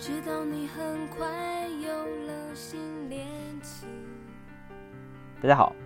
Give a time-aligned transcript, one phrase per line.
[0.00, 1.90] 知道你很快有
[2.26, 3.28] 了新恋
[3.60, 3.86] 情。
[5.42, 5.76] 大家好，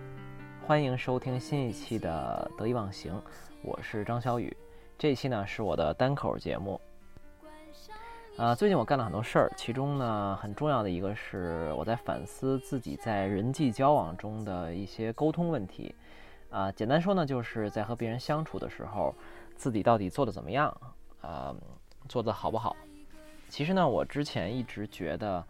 [0.65, 3.21] 欢迎收听新一期的得意忘形，
[3.61, 4.55] 我是张小雨。
[4.97, 6.79] 这一期呢是我的单口节目。
[8.37, 15.93] 啊，最近我干了很多事儿，其中呢很重要的一个是我在反思自己在人际交往中的一些沟通问题。
[16.49, 19.13] 啊，简单说呢，就是在和别人相处的时候，
[19.57, 20.73] 自己到底做的怎么样？
[21.19, 21.53] 啊，
[22.07, 22.73] 做的好不好？
[23.55, 25.41] 其实呢，我之前一直觉得，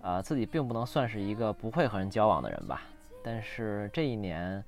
[0.00, 2.84] 啊，自己并不能算是一个不会和人交往的人吧。
[3.22, 4.64] 但是这一年，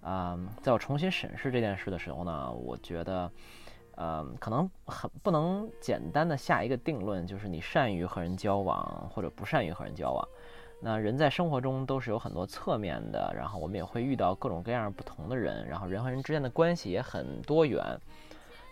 [0.00, 3.28] 啊，在我重新审视这件事的时候呢，我觉得。
[3.96, 10.28] 呃，可能很不能简单的下一个定论，就是你善于和人交往或者不善于和人交往。
[10.80, 17.82] 那人在生活中都是有很多侧面的，然后我们也会遇到各种各样不同的人，然后人和人之间的关系也很多元。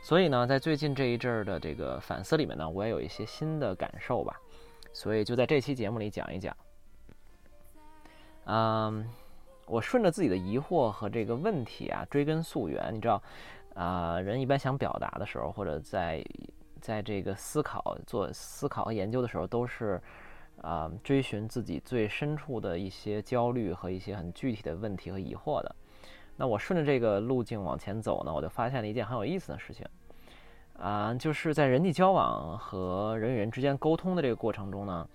[0.05, 4.39] 所以呢，在最近这一阵儿的这个反思里面呢，我也有一些新的感受吧。
[4.93, 6.55] 所以就在这期节目里讲一讲。
[8.45, 9.09] 嗯，
[9.65, 13.23] 我顺着自己的疑惑和这个问题啊，追根溯源，你知道。
[13.73, 16.23] 啊，人一般想表达的时候，或者在
[16.83, 19.99] 在这个思考、做思考和研究的时候，都是
[20.61, 25.75] 啊，追寻自己最深处的一些焦虑和一些很具体的问题和疑惑的。
[26.37, 29.87] 那我顺着这个路径往前走呢，我就发现了一件很有意思的事情
[30.79, 35.09] 啊，就是在人际交往和人与人之间沟通的这个过程中呢，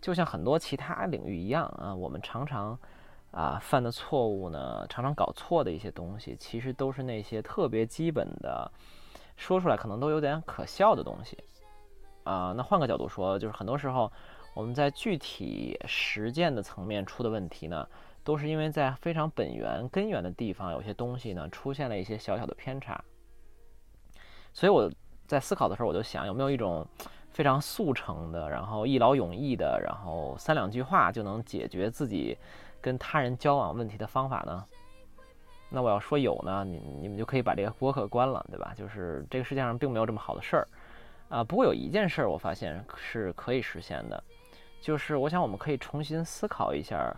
[0.00, 2.78] 就像很多其他领域一样啊，我们常常。
[3.30, 8.72] 啊，犯的错误呢，常常搞错的一些东西，其实都是那些特别基本的，
[9.36, 11.36] 说出来可能都有点可笑的东西。
[12.24, 14.10] 啊，那换个角度说，就是很多时候
[14.54, 17.86] 我们在具体实践的层面出的问题呢，
[18.28, 23.02] 都是因为在非常本源根源的地方，有些东西呢出现了一些小小的偏差。
[24.52, 24.92] 所以我
[25.26, 26.86] 在思考的时候，我就想，有没有一种
[27.30, 32.36] 非常速成的，然后一劳永逸的，然后三两句话就能解决自己。
[32.82, 34.64] 跟他人交往问题的方法呢？
[35.70, 38.72] 那我要说有呢，你你们就可以把这个博客关了，对吧？
[38.76, 40.68] 就是这个世界上并没有这么好的事儿
[41.30, 41.42] 啊。
[41.42, 44.22] 不过有一件事儿我发现是可以实现的，
[44.80, 47.12] 就是我想我们可以重新思考一下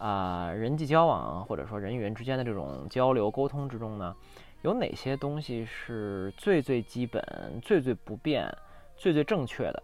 [0.00, 4.16] 啊，人际交往或者说人与人之间的这种交流沟通之中呢，
[4.62, 7.22] 有哪些东西是最最基本、
[7.62, 8.50] 最最不变、
[8.96, 9.82] 最最正确的？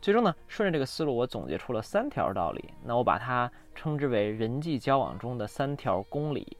[0.00, 2.72] 最终呢，顺着这个思路，我总结出了三条道理。
[2.84, 6.56] 那我把它称之为人际交往中的三条公理。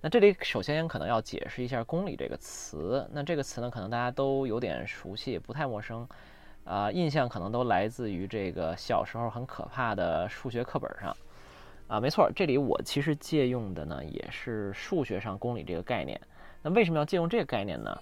[0.00, 3.08] 那这里首先可能要解释一下“公理”这个词。
[3.12, 6.08] 那这个词呢，可能大家都有点熟悉，不太陌生。
[6.64, 11.16] 啊，印象可能都来自于这个小时候很可怕的数学课本上。
[11.92, 16.18] 啊，没错，这里我其实借用的呢，也是数学上公理这个概念。
[16.62, 17.98] 那为什么要借用这个概念呢？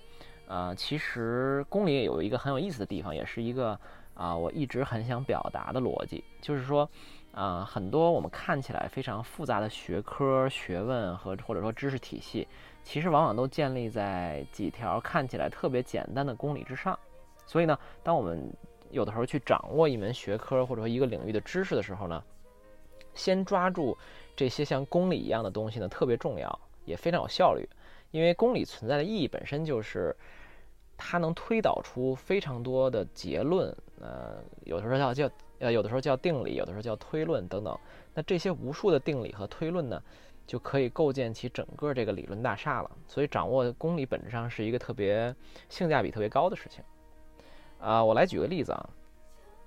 [0.46, 3.76] 啊，其实公理有一个很有意思的地方，也是一个。
[4.14, 6.86] 啊，我一直很想表达的逻辑，就是说，
[7.32, 12.46] 啊，很多我们看起来非常复杂的学科、学问和或者说知识体系，
[12.82, 16.98] 其实往往都建立在几条看起来特别简单的公理之上。
[17.46, 18.52] 所以呢，当我们
[18.90, 22.22] 有的时候去掌握一门学科或者说一个领域的知识的时候呢，
[23.14, 23.96] 先抓住
[24.36, 27.68] 这些像公理一样的东西呢，特别重要，也非常有效率。
[28.10, 30.16] 因为公理存在的意义本身就是。
[31.02, 37.74] 它能推导出非常多的结论，呃，有的时候叫叫呃，有的时候叫定理，有的时候叫推论等等。
[38.12, 40.02] 那这些无数的定理和推论呢，
[40.46, 42.90] 就可以构建起整个这个理论大厦了。
[43.08, 45.34] 所以掌握公理本质上是一个特别
[45.70, 46.84] 性价比特别高的事情。
[47.78, 48.90] 啊，我来举个例子啊，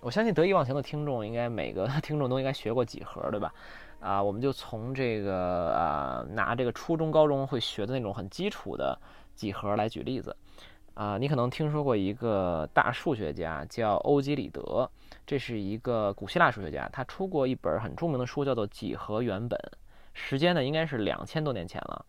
[0.03, 3.53] 我相信得意忘形的听众应该每个 听众都应该学过几何，对吧？
[4.01, 8.99] 啊，我们就从这个啊拿这个初中高中会学的那种很基础的
[9.33, 10.35] 几何来举例子。
[10.93, 14.87] 啊，你可能听说过一个大数学家叫欧几里得，
[15.25, 19.57] 这是一个古希腊数学家，他出过一本很著名的书，叫做《几何原本》，
[20.13, 22.05] 时间呢应该是两千多年前了。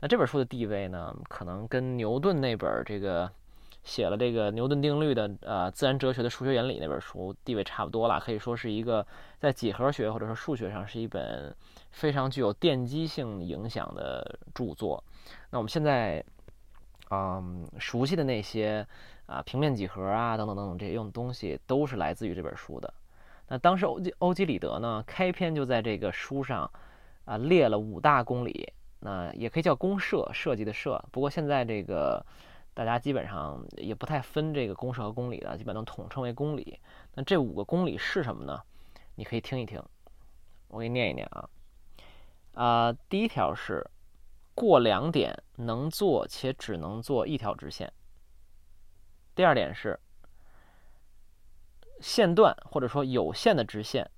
[0.00, 3.28] 那这本书的地位呢，可能跟牛顿那本这个
[3.84, 9.06] 写了这个牛顿定律的呃自然哲学的数学原理那本书地位差不多了，可以说是一个
[9.38, 11.54] 在几何学或者说数学上是一本
[11.90, 15.02] 非常具有奠基性影响的著作。
[15.50, 16.24] 那我们现在。
[17.10, 18.86] 嗯，熟悉的那些
[19.24, 22.92] 啊，平面几何啊，等等等等这些用的东西，都是来自于这本书的。
[23.48, 26.70] 那当时欧几欧几里得呢，开篇就在这个书上
[27.24, 28.70] 啊列了五大公理，
[29.00, 31.02] 那也可以叫公设，设计的设。
[31.10, 32.22] 不过现在这个
[32.78, 36.78] 大家基本上也不太分这个公设和公理的，基本都统称为公理。
[37.14, 38.62] 那这五个公理是什么呢？
[39.16, 39.82] 你可以听一听，
[40.68, 41.50] 我给你念一念啊。
[42.54, 43.84] 啊，第一条是。
[44.54, 47.92] 过两点能做且只能做一条直线。
[49.36, 50.00] 第二点是，
[52.00, 54.10] 线段或者说有限的直线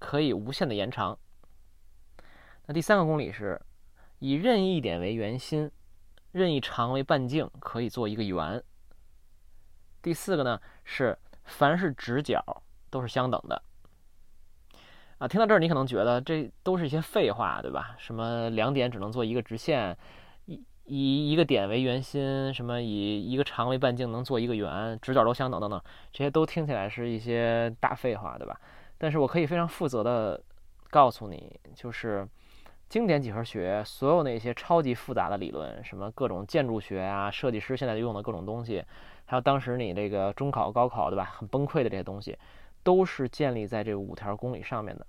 [0.00, 1.16] 可以无限的延长。
[2.66, 3.60] 那第三个公理是
[4.18, 5.70] 以任意一点为圆心，
[6.32, 8.62] 任意长为半径，可以做一个圆。
[10.00, 13.62] 第四个呢是凡是直角都是相等的。
[15.18, 17.96] 啊，听到这儿你可能觉得这都是一些废话，对吧？
[17.98, 19.96] 什么两点只能做一个直线，
[20.44, 25.82] 以以一个点为圆心，什么以一个长为半径能做一个圆，直角都相等等等，
[26.12, 28.60] 这些都听起来是一些大废话，对吧？
[28.96, 30.40] 但是我可以非常负责的
[30.88, 32.24] 告诉你，就是
[32.88, 38.84] 经典几何学所有那些超级复杂的理论，什么各种建筑学啊，设计师现在用的各种东西，
[39.26, 41.24] 还有当时你这个中考、高考，对吧？
[41.24, 42.38] 很崩溃的这些东西。
[42.84, 45.06] 都是建立在这五条公理上面的，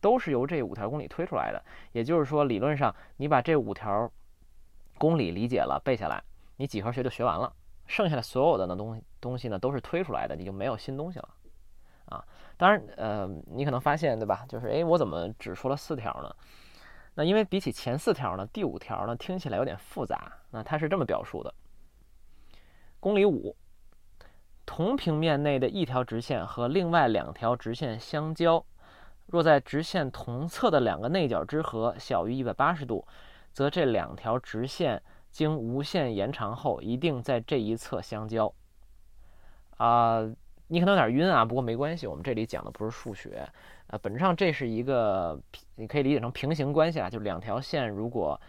[0.00, 1.62] 都是由这五条公理推出来的。
[1.92, 4.10] 也就是说，理论上你把这五条
[4.96, 6.22] 公理理解了、背下来，
[6.56, 7.52] 你几何学就学完了。
[7.86, 11.28] 剩下的所有的那东西东西呢，都是推出来的，你就没有新东西了
[12.06, 12.24] 啊。
[12.56, 14.46] 当然，呃，你可能发现，对吧？
[14.48, 16.34] 就是，哎，我怎么只说了四条呢？
[17.18, 20.32] 那因为比起前四条呢，第五条呢听起来有点复杂。
[20.52, 21.52] 那它是这么表述的：
[23.00, 23.56] 公理五。
[24.64, 28.64] 同平面内的一条直线和另外两条直线相交，
[29.26, 33.04] 若在直线同侧的两个内角之和小于一百八十度，
[33.52, 38.54] 则这两条直线经无限延长后一定在这一侧相交。
[39.78, 40.20] 啊，
[40.68, 43.44] 你可能有点晕啊，不过没关系，我们这里讲的不是数学，
[43.88, 45.38] 呃，本质上这是一个，
[45.76, 48.40] 你可以理解成平行关系啊，就两条线如果。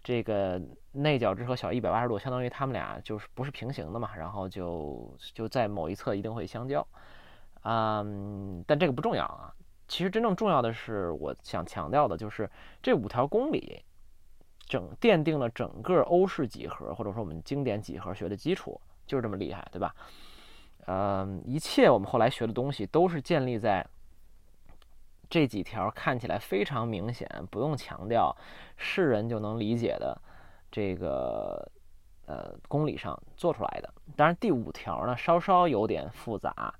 [0.00, 0.62] 这个
[0.92, 6.86] 内角之和小一百八十度，相当于它们俩就是不是平行的嘛，然后就就在某一侧一定会相交，
[7.64, 9.52] 嗯，但这个不重要啊。
[9.88, 12.48] 其实真正重要的是，我想强调的就是
[12.80, 13.82] 这五条公理，
[14.66, 19.94] 整奠定了整个欧式几何或者说我们经典几何学的基础，就是这么厉害，对吧？
[20.86, 23.84] 嗯，一切我们后来学的东西都是建立在。
[25.30, 28.34] 这几条看起来非常明显，不用强调，
[28.76, 30.18] 是人就能理解的
[30.70, 31.70] 这个
[32.26, 33.92] 呃公理上做出来的。
[34.16, 36.72] 当然，第五条呢稍稍有点复杂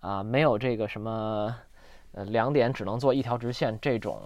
[0.00, 1.54] 啊，没有这个什么
[2.12, 4.20] 呃两点只能做一条直线这种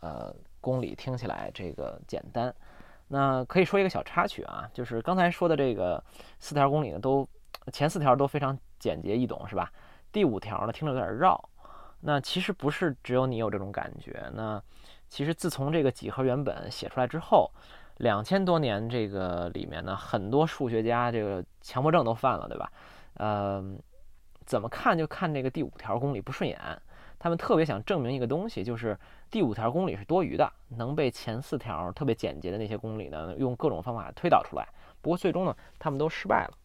[0.00, 2.54] 呃公理听起来这个简单。
[3.06, 6.02] 那可以说一个小插曲啊，就是刚才说的这个
[6.38, 7.28] 四条公理呢，都
[7.72, 9.70] 前四条都非常简洁易懂，是吧？
[10.10, 11.38] 第五条呢听着有点绕。
[12.00, 14.30] 那其实不是只有你有这种感觉。
[14.34, 14.62] 那
[15.08, 17.50] 其实自从这个几何原本写出来之后，
[17.98, 22.72] 两千多年这个里面呢，很多数学家这个强迫症都犯了，对吧？
[23.14, 23.62] 呃，
[24.46, 26.58] 怎么看就看这个第五条公理不顺眼。
[27.18, 28.98] 他们特别想证明一个东西，就是
[29.30, 34.66] 第五条公理是多余的，能被前四条特别简洁的那些公理呢，用各种方法推导出来。
[35.02, 36.56] 不过最终呢，他们都失败了。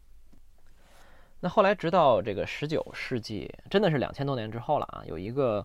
[1.46, 5.04] 那后来，直到这个十九世纪，真的是两千多年之后了啊！
[5.06, 5.64] 有一个，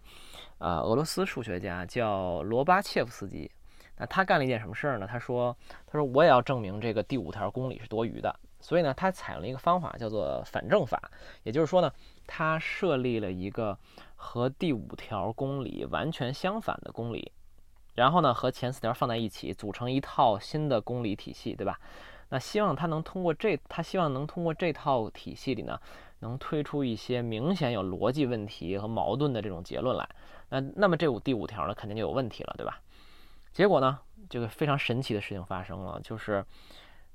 [0.58, 3.50] 呃，俄罗斯数学家叫罗巴切夫斯基。
[3.96, 5.06] 那他干了一件什么事儿呢？
[5.10, 5.56] 他说
[5.88, 8.38] ：“他说我也要证明这个第五条公理是多余的。
[8.60, 11.10] 所以呢，他采用了一个方法，叫做反证法。
[11.44, 11.90] 也就是说呢，
[12.26, 13.78] 他设立了一个
[14.16, 17.32] 和第五条公理完全相反的公理，
[17.94, 21.80] 然后呢，和前四条放在一起，组成一套新的公理体系，对吧？”
[22.30, 25.78] 那希望他能通过这，他希望能通过这套体系里呢，
[26.20, 30.08] 能推出一些明显有逻辑问题和矛盾的这种结论来。
[30.48, 32.80] 那那么这五第五条呢，肯定就有问题了，对吧？
[33.52, 36.44] 结果呢，这个非常神奇的事情发生了，就是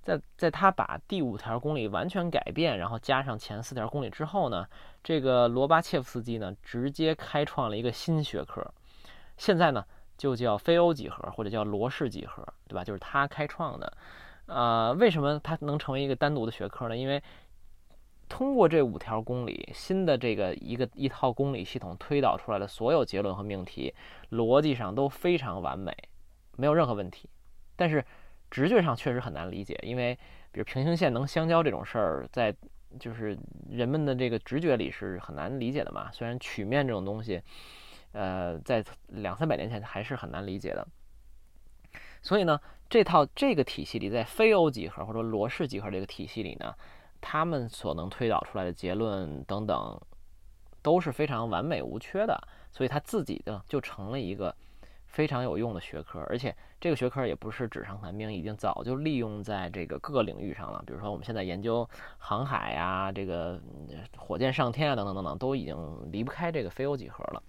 [0.02, 4.68] 在在他把第五条公理完全改变，然后加上前四条公理之后呢，
[5.02, 8.70] 这个罗巴切夫斯基呢，直接开创了一个新学科，
[9.38, 9.86] 现在呢
[10.18, 12.84] 就叫非欧几何或者叫罗氏几何，对吧？
[12.84, 13.98] 就是他开创的。
[14.48, 16.96] 呃，为什么它能成为一个单独的学科呢？
[16.96, 17.22] 因为
[18.28, 23.94] 通过这五条公理，新的这个一个一套公理系统推导出来的所有结论和命题，
[24.32, 25.96] 逻辑上都非常完美，
[26.58, 27.30] 没有任何问题。
[27.76, 28.04] 但是
[28.50, 30.18] 直觉上确实很难理解，因为
[30.52, 32.56] 比如平行线能相交这种事儿，在
[33.00, 33.38] 就是
[33.70, 36.12] 人们的这个直觉里是很难理解的嘛。
[36.12, 37.42] 虽然曲面这种东西，
[38.14, 40.88] 呃，在两三百年前还是很难理解的。
[42.22, 46.74] 所以呢，这套这个体系里，在非欧几何或者罗氏几何这个体系里呢，
[47.20, 50.00] 他们所能推导出来的结论等等，
[50.84, 52.40] 都是非常完美无缺的。
[52.72, 54.56] 所以它自己的就成了一个
[55.08, 60.84] 非常有用的学科，而且这个学科也不是纸上谈兵，已经早就利用在这个各个领域上了。
[60.86, 63.60] 比如说我们现在研究航海呀，这个
[64.16, 65.76] 火箭上天啊，等等等等，都已经
[66.12, 67.42] 离不开这个非欧几何了。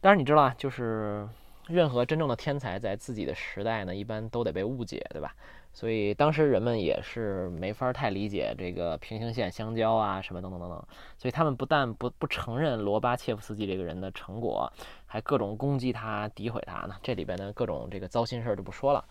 [0.00, 1.28] 当然你知道啊，就是。
[1.68, 5.34] 任何真正的天才在自己的时代呢，一般都得被误解，对吧？
[5.72, 10.84] 所以当时人们也是没法太理解这个平行线相交啊什么等等等等，
[11.16, 14.70] 所以他们不但不不承认罗巴切夫斯基这个人的成果，
[15.06, 16.96] 还各种攻击他、诋毁他呢。
[17.02, 19.02] 这里边的各种这个糟心事儿就不说了。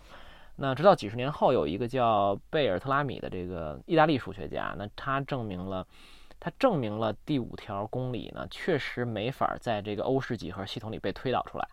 [0.54, 5.84] 那直到几十年后，有一个叫贝尔特拉米的这个意大利数学家，那他证明了，
[6.38, 11.66] 他证明了第五条公理呢确实没法在这个欧式几何系统里被推导出来。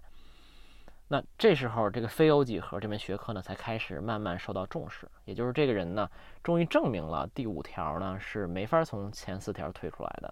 [1.11, 5.09] 那这时候，这个非欧几何这门学科呢，才开始慢慢受到重视。
[5.25, 6.07] 也就是这个人呢，
[6.43, 10.31] 终于证明了第五条呢是没法从前四条推出来的。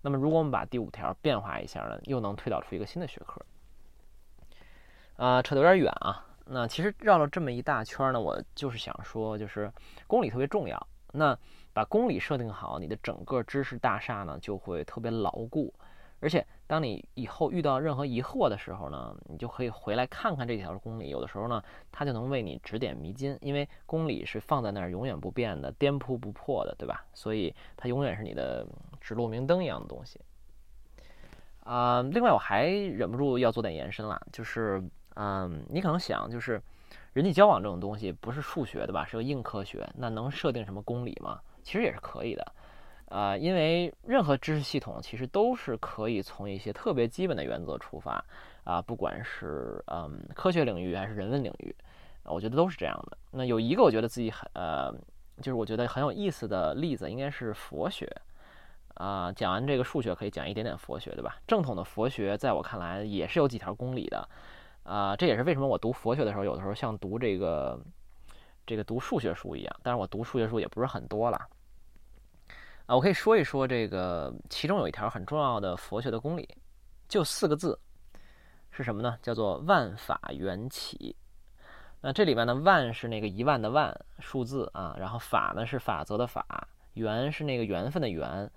[0.00, 3.38] 那么，如果我们把第五条变化一下呢，又能推导出一个新的学科。
[5.16, 6.26] 啊，扯得有点远啊。
[6.46, 9.70] 那其实绕了这么一大圈呢，我就是想说，就是
[10.06, 10.88] 公理特别重要。
[11.12, 11.38] 那
[11.74, 15.72] 把公理设定好，你的整个知识大厦呢就会特别牢固。
[16.20, 21.10] 而且，当你以后遇到任何疑惑的时候呢，你就可以回来看看这条公理。
[21.10, 27.04] 有的时候呢，它就能为你指点迷津，因为公理是放在那儿永远不变的、颠扑不破的，对吧？
[27.12, 28.66] 所以它永远是你的
[29.00, 30.18] 指路明灯一样的东西。
[31.64, 34.82] 啊，另外我还忍不住要做点延伸了，就是，
[35.16, 36.60] 嗯，你可能想，就是
[37.12, 39.04] 人际交往这种东西不是数学，对吧？
[39.04, 41.40] 是个硬科学，那能设定什么公理吗？
[41.62, 42.52] 其实也是可以的。
[43.08, 48.24] 啊，因为任何知识系统其实都是可以从一些特别基本的原则出发，
[48.64, 51.74] 啊，不管是嗯科学领域还是人文领域，
[52.24, 53.16] 我觉得都是这样的。
[53.30, 54.92] 那有一个我觉得自己很呃，
[55.38, 58.10] 就是我觉得很有意思的例子，应该是佛学。
[58.94, 61.36] 啊，讲完这个数学，可以讲一点点佛学，对吧？
[61.48, 64.28] 正统的佛学在我看来也是有几条公理的，
[64.84, 67.76] 啊，这也是为什么我读佛学的时候，有的时候像读这个
[68.64, 69.76] 这个读数学书一样。
[69.82, 71.36] 但是我读数学书也不是很多了。
[72.86, 76.46] 啊，我可以说一说这个，其中有一条很重要的佛学的公理，
[77.08, 77.78] 就四个字，
[78.70, 79.16] 是什么呢？
[79.22, 81.16] 叫做万法缘起。
[82.02, 88.50] 那这里面呢，万是那个一万的万数字啊，然后法呢是法则的法，缘是那个缘分的缘，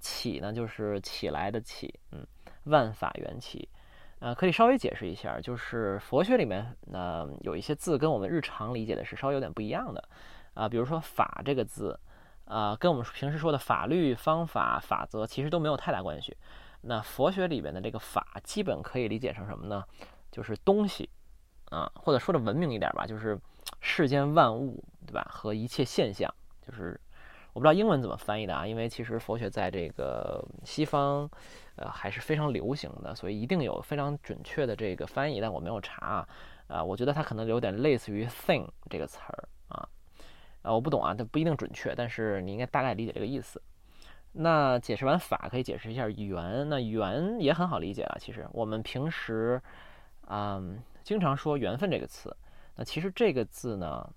[0.00, 1.98] 起呢就是起来的起。
[2.12, 2.24] 嗯，
[2.66, 3.68] 万法缘起。
[4.20, 10.08] 呃，可以稍微解释一下，就是佛学里面呢有一些字跟我们日常理解的是稍微有点不一样的
[10.54, 11.98] 啊，比如说法这个字。
[12.44, 16.36] 啊，跟我们平时说的法律、方法、法则其实都没有太大关系。
[16.82, 19.82] 那佛学里边的这个法，基本可以理解成什么呢？
[20.30, 21.08] 就是东西，
[21.70, 23.40] 啊，或者说的文明一点吧，就是
[23.80, 25.26] 世间万物，对吧？
[25.30, 27.00] 和一切现象，就是
[27.54, 31.30] 我不知道英文怎么翻译的啊，因为其实佛学在这个西方，
[31.76, 36.28] 呃，还是非常流行的，所以一定有非常准确的这个翻译，但我没有查啊。
[36.66, 39.48] 啊，我觉得它可能有点类似于 “thing” 这个词儿。
[40.64, 43.60] 啊，我不懂啊，它不一定准确，但是你应该大概理解这个意思。
[44.32, 46.66] 那解释完法，可以解释一下缘。
[46.70, 48.16] 那缘也很好理解了。
[48.18, 49.60] 其实我们平时，
[50.26, 52.34] 嗯，经常说缘分这个词。
[52.76, 54.10] 那其实这个字呢，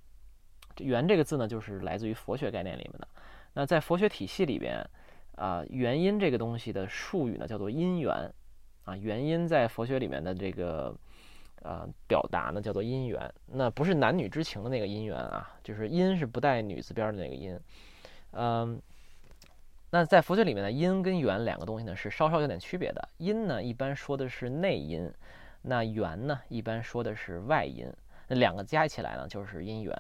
[0.78, 3.08] 缘这个字呢，就是来自于佛学概念里面的。
[3.54, 4.90] 那在佛学体系里边，
[5.36, 8.34] 啊，原因这个东西的术语呢，叫做因缘。
[8.86, 10.96] 啊，原因在佛学里面的这个。
[11.68, 17.60] 呃，表达呢叫做姻缘，那不是男女之情的那个姻缘啊，就是姻是不带女字边的那个姻。
[18.32, 18.82] 嗯，
[19.90, 23.10] 那在佛学里面呢，姻跟缘两个东西呢是稍稍有点区别的。
[23.18, 25.12] 姻呢一般说的是内因，
[25.62, 27.92] 那缘呢一般说的是外因，
[28.30, 29.94] 那两个加起来呢就是姻缘。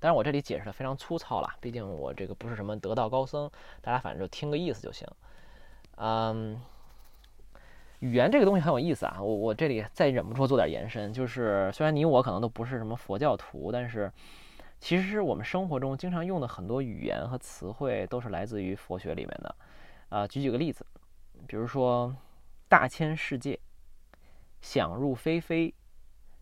[0.00, 3.48] 当然我这里解释的非常粗糙了，毕竟我这个不是什么得道高僧，
[3.80, 5.06] 大家反正就听个意思就行。
[5.98, 6.60] 嗯。
[8.02, 14.12] 语言这个东西很有意思啊，我我这里再忍不住做点延伸，就是虽然你我可能都不是什么佛教徒，但是
[14.80, 19.54] 其实我们生活中经常用的很多语言和词汇都是来自于佛学里面的。
[20.08, 20.84] 啊，举几个例子，
[21.46, 22.12] 比如说
[22.68, 23.56] 大千世界、
[24.60, 25.72] 想入非非、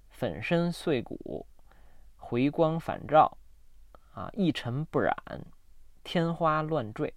[0.09, 1.45] 粉身碎骨、
[2.17, 3.37] 回光返照、
[4.15, 5.15] 啊一尘不染、
[6.03, 7.13] 天花乱坠。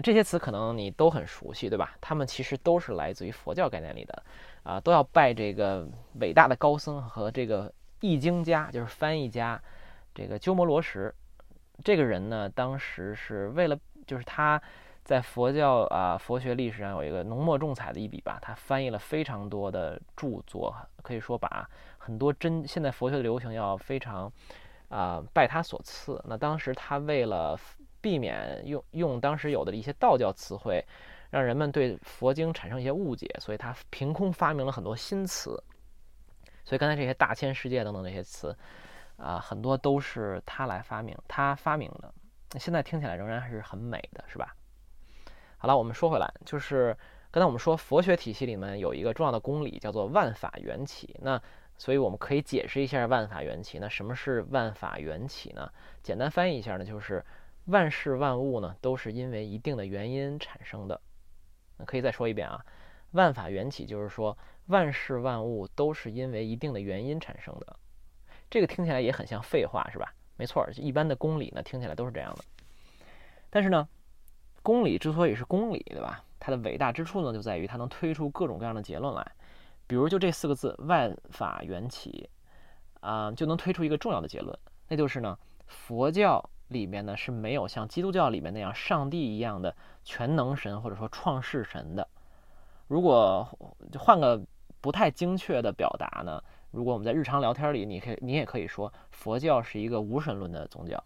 [0.00, 1.96] 这些词可能你都很熟悉，对吧？
[2.00, 4.22] 他们其实都是来自于佛教概念里的，
[4.62, 5.86] 啊，都要拜这个
[6.20, 9.60] 伟大的高僧和这个译经家，就是翻译家，
[10.14, 11.12] 这个鸠摩罗什。
[11.82, 14.60] 这个人呢，当时是为了，就是他
[15.02, 21.66] 在佛教啊佛学历史上有一个浓墨重彩的一笔吧，他翻译了非常多的著作，可以说把
[21.96, 24.30] 很多真现在佛学的流行要非常
[24.90, 26.22] 啊拜他所赐。
[26.28, 27.58] 那当时他为了
[28.00, 30.84] 避免用用当时有的一些道教词汇，
[31.30, 35.50] 让人们对佛经产生一些误解，所以他凭空发明了很多新词。
[36.64, 38.56] 所以刚才这些大千世界等等这些词，
[39.16, 42.12] 啊，很多都是他来发明，他发明的。
[42.58, 44.54] 现在听起来仍然还是很美的，是吧？
[45.56, 46.96] 好了，我们说回来，就是
[47.30, 51.16] 刚才我们说佛学体系里面有一个重要的公理，叫做万法缘起。
[51.20, 51.40] 那
[51.76, 53.78] 所以我们可以解释一下万法缘起。
[53.78, 55.70] 那什么是万法缘起呢？
[56.02, 57.24] 简单翻译一下呢，就是
[57.70, 61.00] 万事万物呢都是因为一定的原因产生的。
[61.86, 62.64] 可以再说一遍啊，
[63.12, 64.36] 万法缘起就是说
[64.66, 67.76] 万事万物都是因为一定的原因产生的。
[68.50, 70.12] 这个听起来也很像废话，是吧？
[70.36, 72.44] 没错，一般的公理呢听起来都是这样的。
[73.48, 73.88] 但是呢，
[74.62, 76.24] 公理之所以是公理，对吧？
[76.38, 79.32] 它的伟大之处呢就在于它能推出各种各样的结论来。
[79.86, 82.28] 比如就这四个字“万法缘起”，
[83.00, 84.56] 啊，就能推出一个重要的结论，
[84.88, 92.08] 那就是呢，佛教里面呢是没有像基督教里面那样上帝一样的全能神或者说创世神的。
[92.88, 93.46] 如果
[93.98, 94.40] 换个
[94.80, 101.02] 不太精确的表达呢，如果我们在日常聊天里，你可以你也可以说佛教是一个无神论的宗教。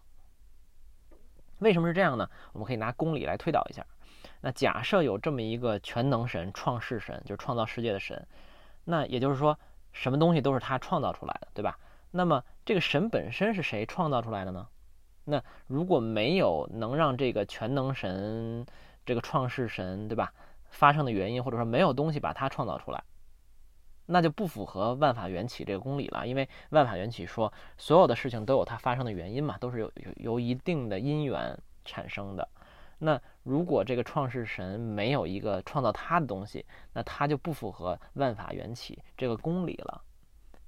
[1.59, 2.29] 为什么是这样呢？
[2.53, 3.85] 我们可以拿公理来推导一下。
[4.41, 8.27] 那假设有这么一个全能神、创世神，就是创造世界的神。
[8.83, 9.57] 那也就是说，
[9.93, 11.79] 什么东西都是他创造出来的，对吧？
[12.11, 14.67] 那么这个神本身是谁创造出来的呢？
[15.25, 18.65] 那如果没有能让这个全能神、
[19.05, 20.33] 这个创世神，对吧，
[20.69, 23.03] 发生的原因，或者说没有东西把它创造出来，
[24.05, 26.27] 那就不符合万法缘起这个公理了。
[26.27, 32.47] 因为万法缘起说，所有的事情都有它发生的原因嘛，都是有有由一定的因缘产生的。
[32.99, 40.01] 那如果这个创世神没有一个创造他的东西，那他就不符合万法缘起这个公理了。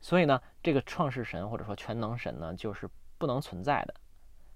[0.01, 3.93] 所以呢，这个创世神或者说全能神呢，就是不能存在的。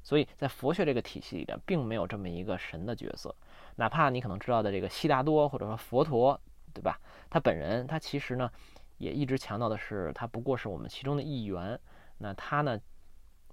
[0.04, 3.36] 所以在佛学这个体系里边，并没有这么一个神的角色。
[3.76, 6.40] 哪怕你可能知道的这个悉达多或者说佛陀，
[6.74, 7.00] 对吧？
[7.30, 8.52] 他本人他其实呢，
[8.98, 11.80] 也一直强调的是，他不过是我们其中的一员。
[12.18, 12.80] 那他呢，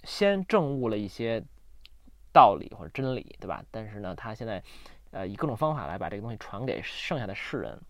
[0.05, 1.43] 先证悟了一些。
[2.31, 3.65] 道理或者真理，对吧？
[3.71, 4.63] 但是呢，他现在，
[5.11, 7.81] 呃，以各种方法来把这个东西传给剩下的世人，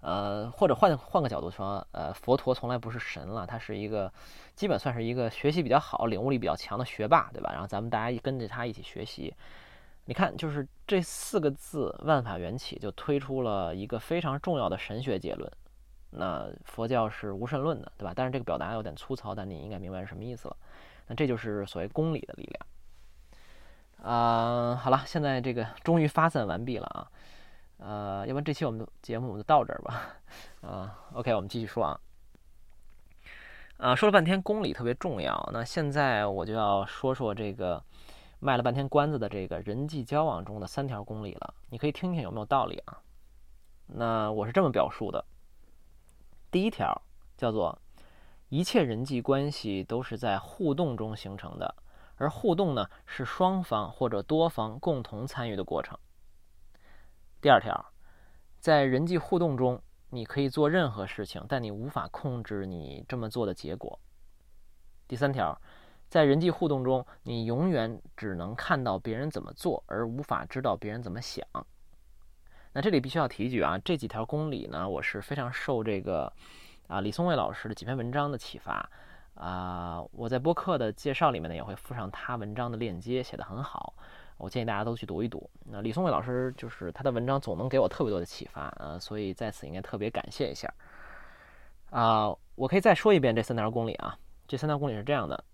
[0.00, 4.12] 呃，或者换换个角度说，呃，佛陀从来不是神了，他是一个
[4.54, 7.50] 基本算是一个学习比较好、领悟力比较强的学霸，对吧？
[7.52, 9.34] 然后咱们大家一跟着他一起学习，
[10.06, 15.50] 你看，就是这四个字“万法缘起”就推出了一个非常重要的神学结论。
[16.12, 18.12] 那佛教是无神论的，对吧？
[18.16, 20.56] 但是这个表达有点粗糙，但你应该明白是什么意思了。
[21.06, 22.66] 那这就是所谓公理的力量。
[24.02, 27.06] 啊，好了，现在这个终于发散完毕了啊，
[27.82, 30.14] 呃，要不然这期我们的节目我们就到这儿吧，
[30.60, 32.00] 啊，OK，我们继续说啊，
[33.78, 37.82] 啊，说了半天公理特别重要，那现在我就要说说这个
[38.38, 43.00] 卖了半天关子的这个人际交往中的三条公理了，你可以听听有没有道理啊？
[43.86, 45.24] 那我是这么表述的，
[46.50, 47.02] 第一条
[47.38, 47.78] 叫做
[48.50, 51.74] 一切人际关系都是在互动中形成的。
[52.16, 55.98] 而互动呢，是双方或者多方共同参与的过程。
[57.40, 57.92] 第二条，
[58.58, 63.98] 在人际互动中，你可以做任何事情，但你无法控制你这么做的结果。
[65.08, 65.58] 第三条，
[66.08, 71.42] 在人际互动中，你永远只能看到别人怎么做，而无法知道别人怎么想。
[72.74, 76.30] 那这里必须要提一句啊，这几条公理呢，我是非常受这个
[76.88, 78.86] 啊李松蔚老师的几篇文章的启发。
[79.34, 83.94] 啊，我在播客的介绍里面呢，也会附上他文章的链接，写的很好，
[84.40, 85.48] 我建议大家都去读一读。
[85.66, 90.72] 那李松蔚老师就是他的文章总能给我特别多的启发，啊，所以在此应该特别感谢一下。
[91.90, 95.44] 啊，我可以再说一遍这三条公理啊，这三条公理是这样的：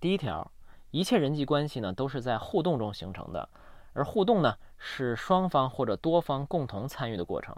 [0.00, 0.50] 第一条，
[0.90, 3.48] 一切人际关系呢都是在互动中形成的，
[3.92, 7.54] 而互动呢是双方或者多方共同参与的过程。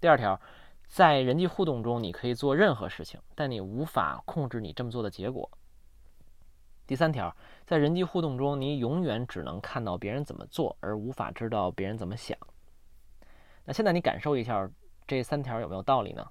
[0.00, 0.40] 第二条。
[0.92, 5.48] 在人际互动中，你可以做任何事情，但你无法控制你这么做的结果。
[6.90, 7.32] 第三条，
[7.68, 12.36] 在人际互动中，你永远只能看到别人怎么做，而无法知道别人怎么想。
[13.64, 14.68] 那现在你感受一下
[15.06, 16.28] 这三条有没有道理呢？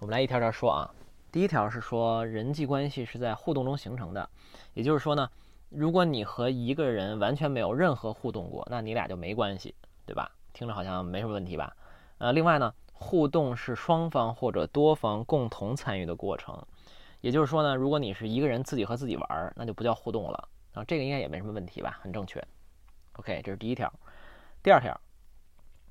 [0.00, 0.94] 我们来一条条说啊。
[1.30, 4.28] 第一条是说人际关系是在互动中形成的，
[4.74, 5.30] 也就是说呢，
[5.70, 10.30] 如果你和一个人完全没有任何互动过，那你俩就没关系，对吧？
[10.52, 11.74] 听着好像没什么问题吧？
[12.18, 16.62] 呃，另外呢，互动是双方或者多方共同参与的过程，
[17.22, 20.84] 也就是说呢，如果你是一个人自己和自己玩，那就不叫互动了啊。
[20.84, 21.98] 这个应该也没什么问题吧？
[22.02, 22.46] 很正确。
[23.14, 23.90] OK，这是第一条。
[24.62, 25.00] 第二条，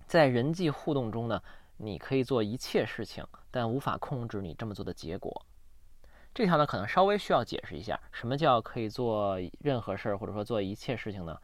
[0.06, 1.42] 在人际互动中呢，
[1.78, 5.46] 你可以做一切事情，但无法控制你这么做的结果。
[6.34, 11.38] 这条呢，可能稍微需要解释一下，什么叫可以做任何事儿，或者说做一切事情呢？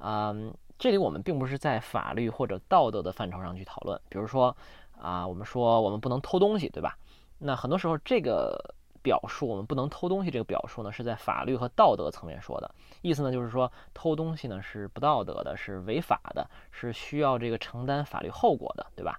[0.00, 0.54] 嗯。
[0.78, 4.56] 这里我们并不是在法律或者道德的范畴上去讨论，比如说，
[4.96, 6.96] 啊，我们说我们不能偷东西，对吧？
[7.38, 8.76] 那很多时候这个
[9.08, 19.18] 表述，我们不能偷东西这个表述呢，是在法律和道德层面说的，意思呢就是说偷东西呢是不道德的，是违法的，是需要这个承担法律后果的，对吧？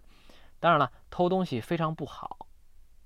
[0.59, 2.45] 当然了，偷东西非常不好，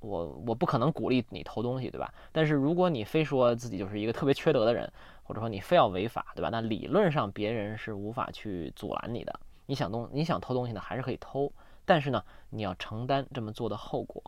[0.02, 2.14] 我我不可能鼓励你偷东西，对吧？
[2.34, 4.92] 但是如果你非说自己就是一个特别缺德的人，
[5.24, 6.50] 或者说你非要违法，对吧？
[6.52, 9.40] 那理论上别人是无法去阻拦你的。
[9.68, 11.50] 你想东你想偷东西呢，还是可以偷，
[11.86, 14.22] 但是呢，你要承担这么做的后果。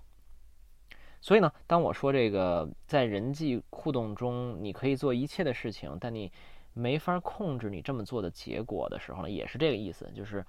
[1.25, 6.31] 所以呢，当我说这个在人际互动中你可以做一切的事情，但你
[6.71, 10.45] 没法控制你这么做的结果的时候呢，也是这个意思，就是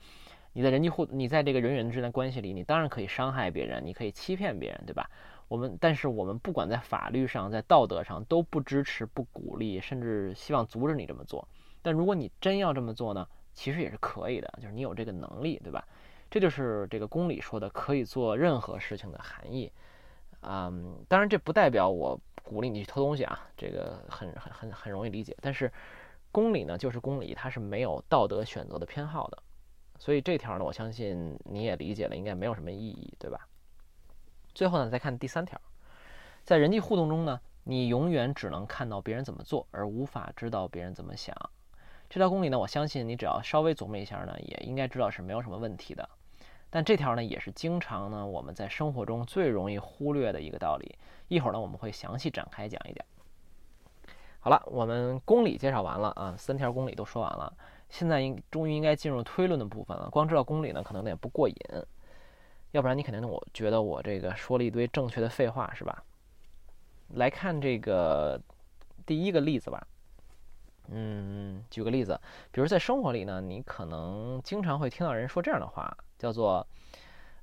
[0.52, 5.08] 你在人际互你在这个人与人之间的关系里，你当然可以伤害别人，你可以欺骗别人，对吧？
[5.48, 11.48] 我们但是我们不管在法律上，在道德上都不支持、不鼓励，甚至希望阻止你这么做。
[11.80, 15.82] 但如果你真要这么做呢，其实也是可以的，就是你有这个能力，对吧？
[16.28, 19.72] 这就是这个公理说的可以做任何事情的含义。
[20.48, 25.36] 嗯，当然这不代表我鼓励你去偷东西啊，这个很很很很容易理解。
[25.40, 25.72] 但是
[26.30, 29.42] 公理呢，就是公理，它是没有道德选择的偏好的。
[29.98, 33.48] 所以这条呢，我相信你也理解了，应该没有什么意义，对吧？
[34.54, 35.60] 最后呢，再看第三条，
[36.44, 41.34] 在人际互动中呢，你永远只能看到别人怎么做，而无法知道别人怎么想。
[42.08, 46.08] 这条公理呢，我相信你只要稍微琢磨一下呢，也应该知道是没有什么问题的。
[46.76, 50.94] 但这条呢，也是经常呢我们在生活中最容易忽略的一个道理。
[51.28, 53.02] 一会儿呢，我们会详细展开讲一讲。
[54.40, 57.50] 好了，我们公理介绍完了啊，三条公理都说完了，
[57.88, 60.10] 现在应终于应该进入推论的部分了。
[60.10, 61.56] 光知道公理呢，可能有点不过瘾，
[62.72, 66.04] 要不然你肯定我觉得我这个说了一堆正确的废话，是吧？
[67.14, 68.38] 来看这个
[69.06, 69.86] 第一个例子吧。
[70.88, 72.20] 嗯，举个例子，
[72.52, 76.66] 比如在生活里呢，你可能经常会听到人说这样的话，叫做，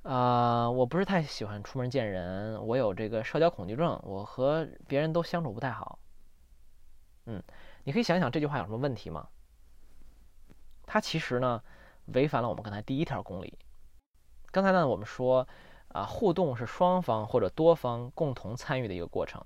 [0.04, 6.00] 啊，我不是太喜欢出门见人，我有这个社交恐惧症，我和别人都相处不太好。
[7.26, 7.42] 嗯，
[7.84, 9.28] 你可以想想这句话有什么问题吗？
[10.86, 11.64] 它其实呢，
[12.08, 13.58] 违反了我们刚才第一条公理。
[14.52, 15.48] 刚才呢，我们说，
[15.88, 19.42] 啊，互动是双方或者多方共同参与的一个过程，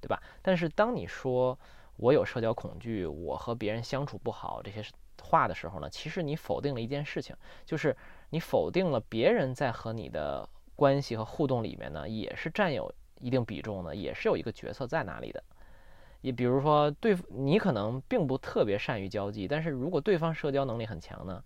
[0.00, 0.20] 对吧？
[0.42, 1.58] 但是当你说，
[1.96, 4.84] 我有社交恐惧，我和别人相处不好这些
[5.22, 7.96] 话的时候呢，其实你否定了一件事情，就是
[8.30, 15.42] 你否定了别人在和你的关系和互动里面呢，也是占有一定比重的，也是有一个角色在哪里的。
[16.22, 21.44] 也比如说，对你可能并不特别善于交际，但是如果对方社交能力很强呢，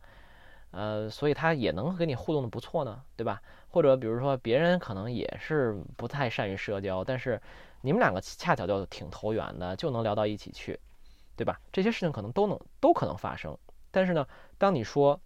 [0.70, 3.42] 呃，所以他也能跟你互动的不错呢，对吧？
[3.70, 7.40] 或者比如说别人可能也是不太善于社交，但是。
[7.86, 10.80] 你们两个恰巧就挺投缘的，就能聊到一起去，
[11.36, 11.60] 对吧？
[11.70, 13.54] 这些事情可能都能都可能发生。
[13.90, 15.20] 但是呢，当你说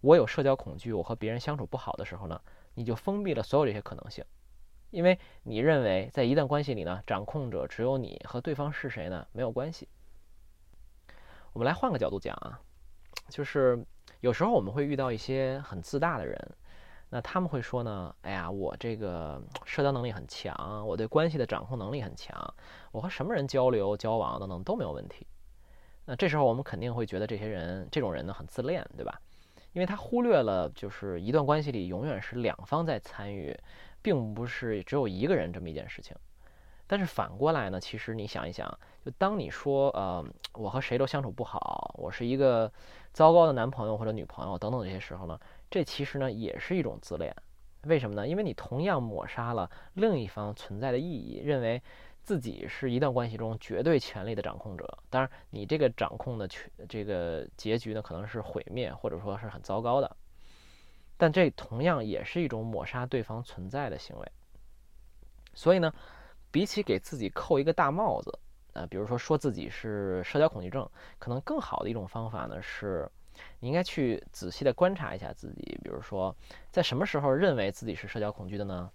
[0.00, 2.40] 我有社交恐惧，我和别人相处不好的时候呢，
[2.74, 4.24] 你就封闭了所有这些可能性，
[4.90, 9.88] 因为你认为在一段关系里呢，掌控者只有你和对方是谁呢没有关系。
[11.52, 12.60] 我们来换个角度讲啊，
[13.28, 13.84] 就是
[14.20, 16.56] 有时候我们会遇到一些很自大的人。
[17.10, 18.14] 那他们会说呢？
[18.20, 22.36] 哎呀，我这个社交能力很强，我对关系的掌控能力很强，
[22.92, 25.26] 我和什么人交流、交往等等都没有问题。
[26.04, 29.18] 那这时候我们肯定会觉得这些人、这种人呢很自恋，对吧？
[29.78, 33.56] 因为他忽略了，就是一段关系里永远是两方在参与，
[34.02, 36.16] 并不是只有一个人这么一件事情。
[36.88, 38.68] 但是反过来呢，其实你想一想，
[39.04, 42.68] 就当你说呃，我和谁都相处不好，我是一个
[43.12, 45.38] 糟糕的男朋友或者女朋友等等这些时候呢？
[45.70, 47.32] 这其实呢也是一种自恋，
[47.84, 48.26] 为什么呢？
[48.26, 51.80] 因为你同样抹杀了另一方存在的意义，认为
[52.28, 54.98] 自己是一段关系中绝对权力的掌控者。
[55.08, 60.16] 当然，你这个掌控的权这个结局呢可能是毁灭，或者说是很糟糕的。
[61.16, 64.32] 但这同样也是一种抹杀对方存在的行为。
[65.54, 65.90] 所以呢，
[66.50, 68.38] 比起给自己扣一个大帽子，
[68.74, 70.86] 呃，比如说说自己是社交恐惧症，
[71.18, 73.10] 可能更好的一种方法呢是。
[73.60, 76.36] 你应该去仔细的观察一下自己，比如说，
[76.72, 78.90] 在什么时候认为自己是社交恐惧的呢？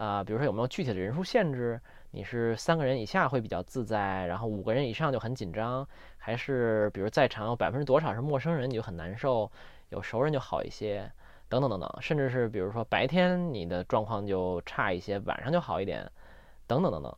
[0.00, 1.78] 啊，比如说有没有具体的人数限制？
[2.12, 5.86] 你是三个人以下会比较自在，然后五个人以上就很紧张，
[6.16, 9.52] 还是比如在场有百分之多少是陌生人你就很难受，
[9.90, 11.12] 有熟人就好一些，
[11.50, 16.10] 等等等等，甚至是比如说白天你的状况就差一些，晚上就好一点，
[16.66, 17.14] 等等等等。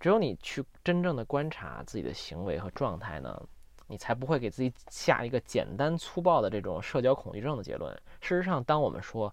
[0.00, 3.40] 只有你去真正的观察自己的行为和状态呢？
[3.86, 7.94] 你才不会给自己下一个简单粗暴的这种社交恐惧症的结论。
[8.20, 9.32] 事实上，当我们说，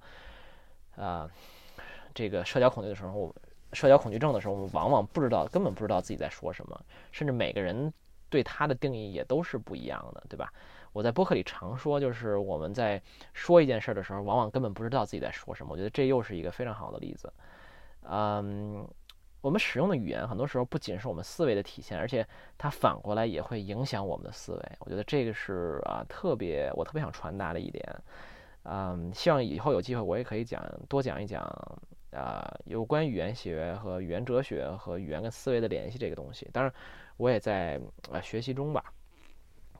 [0.96, 1.28] 啊，
[2.16, 3.36] 这个社交恐惧的时候，我
[3.74, 7.94] 社交恐惧症的时候，我们往往不知道，根本不知道自己在说什么，甚至每个人
[8.30, 10.52] 对它的定义也都是不一样的，对吧？
[10.94, 13.00] 我在播客里常说，就是我们在
[13.34, 15.74] 说一件事的时候，往往根本不知道自己在说什么。
[15.74, 17.32] 我觉得这又是一个非常好的例子，
[18.10, 18.88] 嗯。
[19.42, 24.72] 我们使用的语言，很多时候不仅是我们思维的体现，而且它反过来也会影响我们的思维。
[24.80, 27.86] 我觉得这个是啊，特别我特别想传达的一点。
[28.64, 31.44] 嗯，希望以后有机会我也可以讲多讲一讲
[32.16, 36.50] 啊，有关语言学和语言哲学和语言跟思维的联系这个东西。
[36.54, 36.74] 当然，
[37.18, 38.84] 我也在呃学习中吧，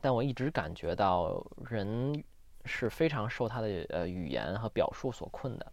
[0.02, 2.24] 但我一直感觉到人
[2.66, 5.72] 是非常受他的呃语言和表述所困的。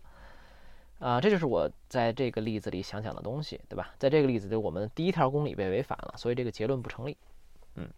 [1.01, 3.92] 啊，这就是我在这个例子里想讲的东西，对吧？
[3.98, 7.16] 在这个例子里，我们第一条公理被违反了，所以这个结论不成立。
[7.75, 7.88] 嗯，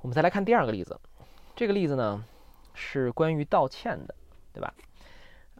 [0.00, 0.98] 我们再来看第二个例子，
[1.54, 2.24] 这个例子呢
[2.74, 4.14] 是关于道歉的，
[4.52, 4.74] 对吧？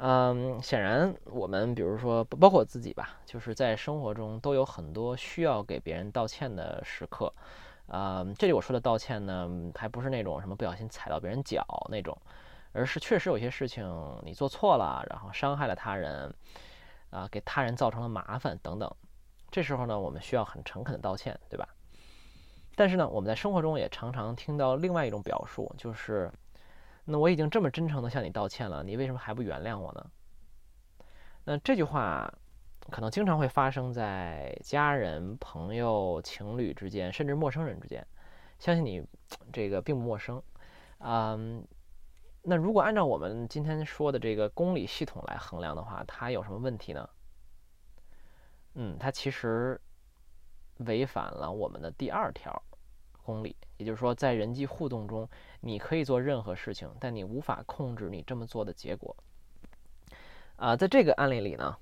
[0.02, 7.30] 嗯，显然我们比如说包括我自己吧，就是在生活中都有很多需要给别人道歉的时刻。
[7.86, 12.16] 啊，这里我说的道歉呢，还不是那种什么不小心踩到别人脚那种。
[12.72, 13.84] 而是确实有些事情
[14.22, 16.32] 你做错了，然后伤害了他人，
[17.10, 18.90] 啊，给他人造成了麻烦等等。
[19.50, 21.68] 这时候呢，我们需要很诚恳的道歉，对吧？
[22.76, 26.30] 但是呢，我们在生活中也常常听到另外一种表述，就是，
[27.10, 30.10] 那我已经这么真诚的向你道歉了，你为什么还不原谅我呢？
[31.44, 32.32] 那这句话
[32.90, 38.06] 可能经常会发生在家人、朋友、情侣之间，甚至陌生人之间。
[38.58, 39.04] 相信你
[39.52, 40.42] 这个并不陌生，
[40.98, 41.66] 嗯。
[42.42, 47.06] 那如果按照我们今天说的这个公理系统来衡量的话，它有什么问题呢？
[48.76, 49.78] 嗯，它其实
[50.76, 52.62] 违反了我们的第二条
[53.22, 55.28] 公理，也就是说，在人际互动中，
[55.60, 59.16] 你可以做任何事情，但你无法控制你这么做的结果。
[60.56, 61.76] 啊，在这个案例里呢，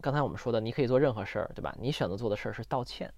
[0.00, 1.74] 刚才我们说的，你可以做任何事儿，对吧？
[1.78, 3.12] 你选择做的事儿是道歉。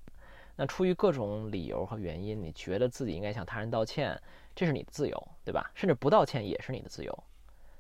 [0.57, 4.21] 那出于各种理由和原因，你觉得自己应该向他人道歉。
[4.55, 5.71] 这是你的自由，对吧？
[5.75, 7.25] 甚至不道歉也是你的自由。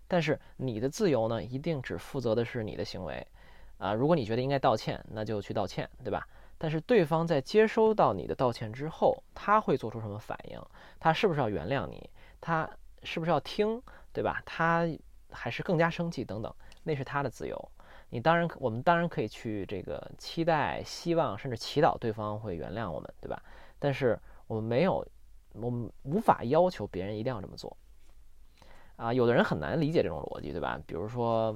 [0.09, 3.27] 但是你的自由呢，一定只负责的是你的行为，
[3.79, 6.27] 啊，如果你觉得应该道歉，那就去道歉，对吧？
[6.62, 10.61] 但是对方在接收到你的道歉之后，他会做出什么反应？
[11.01, 12.09] 他是不是要原谅你？
[12.40, 12.70] 他
[13.03, 14.40] 是不是要听，对吧？
[14.46, 14.87] 他
[15.33, 17.72] 还是更加生气等等，那是他的自由。
[18.11, 23.42] 你当然，我们当然可以去这个期待、希望，甚至祈祷对方会原谅我们，对吧？
[23.81, 25.05] 但是我们没有。
[25.55, 27.77] 我们无法要求别人一定要这么做，
[28.96, 30.81] 啊，有的人很难理解这种逻辑，对吧？
[30.87, 31.55] 比如说，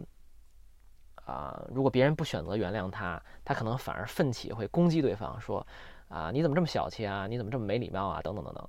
[1.27, 5.67] 啊，如果别人不选择原谅他，他可能反而奋起会攻击对方，说，
[6.09, 7.27] 啊，你怎么这么小气啊？
[7.27, 8.23] 你怎么这么没礼貌啊？
[8.23, 8.69] 等等等等。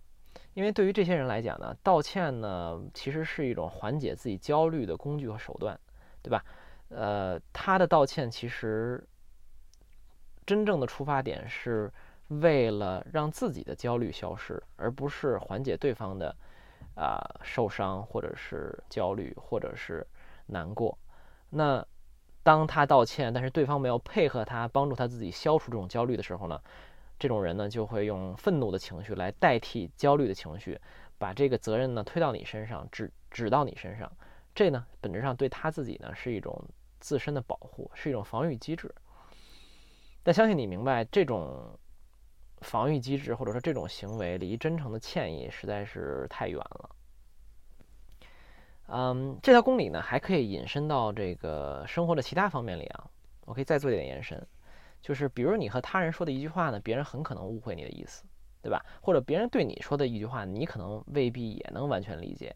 [0.54, 5.80] 因为对于这些人来讲呢，道歉呢，其实是一种缓解自己焦虑的工具和手段，
[6.22, 6.44] 对吧？
[6.90, 9.02] 呃，他的道歉其实
[10.46, 11.90] 真正的出发点是。
[12.42, 16.36] 为了让自己的焦虑消失，而不是缓解对方的
[16.94, 20.06] 啊受伤，或者是焦虑，或者是
[20.48, 20.98] 难过。
[21.50, 21.82] 那
[22.48, 26.58] 当他道歉，但是对方没有配合他，帮助他自己消除这种焦虑的时候呢，
[27.20, 30.80] 这种人呢就会用愤怒的情绪来代替焦虑的情绪，
[31.18, 34.10] 把这个责任呢推到你身上，指指到你身上。
[34.56, 36.64] 这呢本质上对他自己呢是一种
[37.02, 38.90] 自身的保护，是一种防御机制。
[40.24, 41.78] 但相信你明白这种。
[42.62, 46.90] 防御机制，或者说这种行为离真诚的歉意实在是太远了。
[48.88, 53.06] 嗯，这条公理呢还可以引申到这个生活的其他方面里啊。
[53.46, 54.46] 我可以再做一点延伸，
[55.02, 58.26] 就是比如你和他人说的一句话呢，别人很可能误会你的意思，
[58.62, 58.86] 对吧？
[59.02, 62.54] 或者别人对你说的一句话，你可能未必也能完全理解。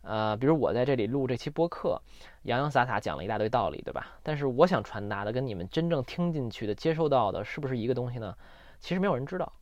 [0.00, 2.00] 呃，比如我在这里录这期播客，
[2.42, 4.18] 洋洋洒洒讲了一大堆道理，对吧？
[4.22, 8.34] 但是我想传达的跟你们真正听进去的、接收到的，是不是一个东西呢？
[8.80, 9.52] 其实没有人知道，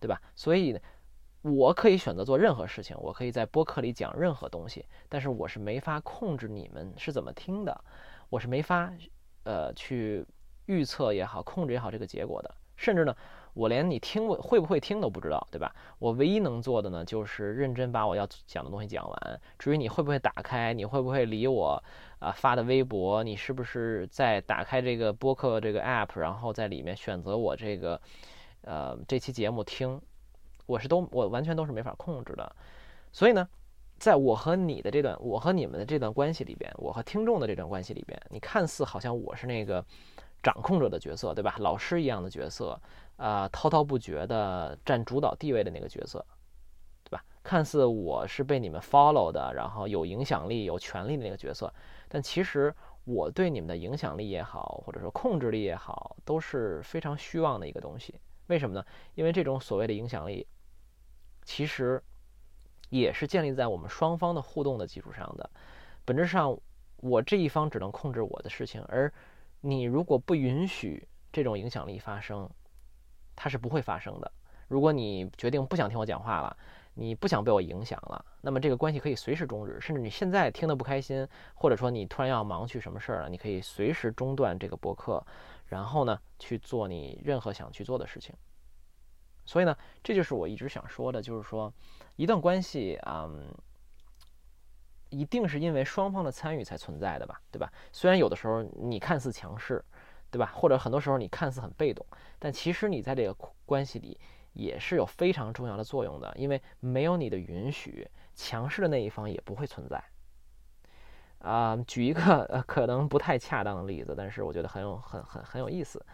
[0.00, 0.20] 对吧？
[0.34, 0.80] 所以，
[1.42, 7.84] 我可以选择做任何事情，我可以在播客里讲任何东西，但是我是没法控制你们是怎么听的，
[8.28, 8.92] 我是没法，
[9.44, 10.26] 呃，去
[10.66, 12.54] 预测也好，控制也好这个结果的。
[12.76, 13.16] 甚至呢，
[13.54, 15.74] 我连你听会不会听都不知道，对吧？
[15.98, 19.40] 我唯一能做的呢，就是认真把我要讲的东西讲完。
[19.58, 21.82] 至于你会不会打开，你会不会理我
[22.18, 28.00] 啊发的微博，你是不是在打开这个播客这个 app，然后在里面选择我这个。
[28.62, 30.00] 呃，这期节目听，
[30.68, 32.56] 我是都我完全都是没法控制的，
[33.10, 33.48] 所以呢，
[33.98, 39.82] 在我和你的这段，我和你们的这段关系里边，我和听众的这段关系里边，你看似好像我是那个
[40.42, 41.56] 掌控者的角色，对吧？
[41.60, 42.78] 老师一样的角色，
[43.16, 46.22] 啊，滔滔不绝的占主导地位的那个角色，
[47.02, 47.24] 对吧？
[47.42, 51.72] 看似我是被你们 follow 的，然后有影响力、有权利的那个角色，
[52.10, 58.20] 但其实我对你们的影响力也好，或者说控制力也好，都是非常虚妄的一个东西。
[58.48, 58.82] 为什么呢？
[59.14, 60.46] 因为这种所谓的影响力，
[61.48, 62.00] 其实
[62.90, 65.48] 也是建立在我们双方的互动的基础上的。
[66.04, 66.54] 本质上，
[66.98, 69.10] 我这一方只能控制我的事情，而
[69.62, 72.46] 你如果不允许这种影响力发生，
[73.34, 74.30] 它是不会发生的。
[74.68, 76.54] 如果你决定不想听我讲话了，
[76.92, 85.26] 你不想被我影响了，那么这个关系可以随时终止，甚至你现在听得不开心，或者说你突然要忙去什么事儿了，你可以随时中断这个博客，
[85.64, 88.34] 然后呢去做你任何想去做的事情。
[89.48, 91.72] 所以呢，这就是我一直想说的，就是说，
[92.16, 93.48] 一段关系，嗯，
[95.08, 97.72] 一定是因为双方的参与才存在的吧，对吧？
[97.90, 99.82] 虽然有的时候你看似强势，
[100.30, 100.52] 对吧？
[100.54, 102.04] 或者很多时候你看似很被动，
[102.38, 103.34] 但其实你在这个
[103.64, 104.20] 关系里
[104.52, 110.04] 也是有非常重要的作用的，因为没有你的允许，强势的那一方也不会存在。
[111.38, 116.04] 啊，举一个可能不太恰当的例子，但是我觉得很有很很很有意思。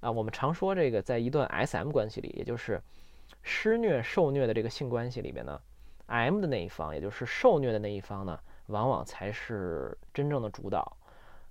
[0.00, 2.80] 啊，我们常说这个，在一段 S.M 关系里，也就是
[3.42, 5.60] 施虐受虐的这个性关系里面呢
[6.06, 10.96] ，M 的那一方，也就是受虐的那一方呢，往往才是真正的主导，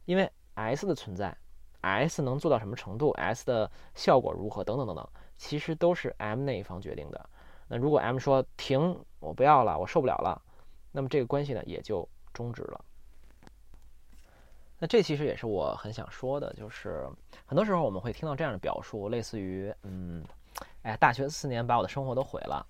[0.05, 1.35] 因为 S 的存在
[1.81, 7.29] ，S 能做到什么程度，S 的效果如何，等等等等，其实都是 M 那一方决定的。
[7.67, 10.41] 那如果 M 说停，我不要了，我受不了了，
[10.91, 12.85] 那么这个关系呢也就终止了。
[14.77, 17.07] 那这其实也是我很想说的，就是
[17.45, 20.21] 很多时候我们会听到这样的表述，类似于，嗯，
[20.81, 22.67] 哎，大学四年把我的生活都毁了，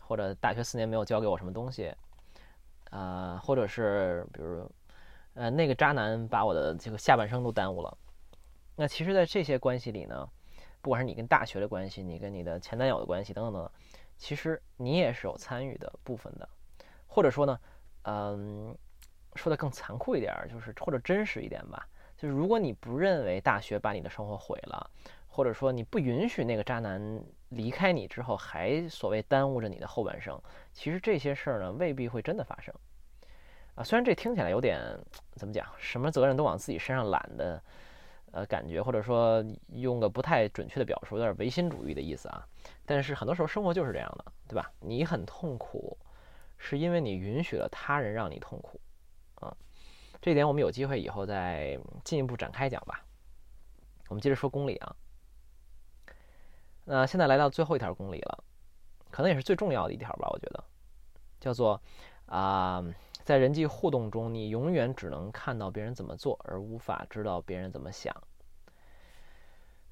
[0.00, 1.92] 或者大学四年没有教给我什么东西，
[2.90, 4.70] 啊，或者是比如，
[5.34, 7.98] 呃，那个渣男把我的这个下半生都耽误了。
[8.76, 10.28] 那其实，在这些关系里呢，
[10.80, 13.70] 不管是你跟大学的关系，你跟你的前男友的关系等等等，
[14.16, 16.48] 其实你也是有参与的部分的，
[17.08, 17.60] 或者说呢，
[18.02, 18.78] 嗯。
[19.34, 24.90] 说的更残酷一点，就是或者真实一点吧，就是如果你不认为大学把你的生活毁了，
[25.28, 30.40] 或者说你不允许那个渣男离开你之后还所谓耽误着你的后半生，
[30.72, 32.74] 其实这些事儿呢未必会真的发生。
[33.76, 34.80] 啊，虽然这听起来有点
[35.36, 37.62] 怎么讲，什么责任都往自己身上揽的，
[38.32, 42.44] 呃，感觉或者说用个不太准确的表述，有点唯心主义的意思啊。
[42.84, 44.70] 但是很多时候生活就是这样的，对吧？
[44.80, 45.96] 你很痛苦，
[46.58, 48.80] 是因为你允许了他人让你痛苦。
[50.20, 53.04] 这点我们有机会以后再进一步展开讲吧。
[54.08, 54.96] 我们接着说公理啊。
[56.84, 58.44] 那现在来到最后一条公理了，
[59.10, 60.64] 可能也是最重要的一条吧，我觉得，
[61.38, 61.80] 叫做
[62.26, 62.84] 啊，
[63.22, 68.14] 在人际互动中，你永远只能看到别人怎么做，而无法知道别人怎么想。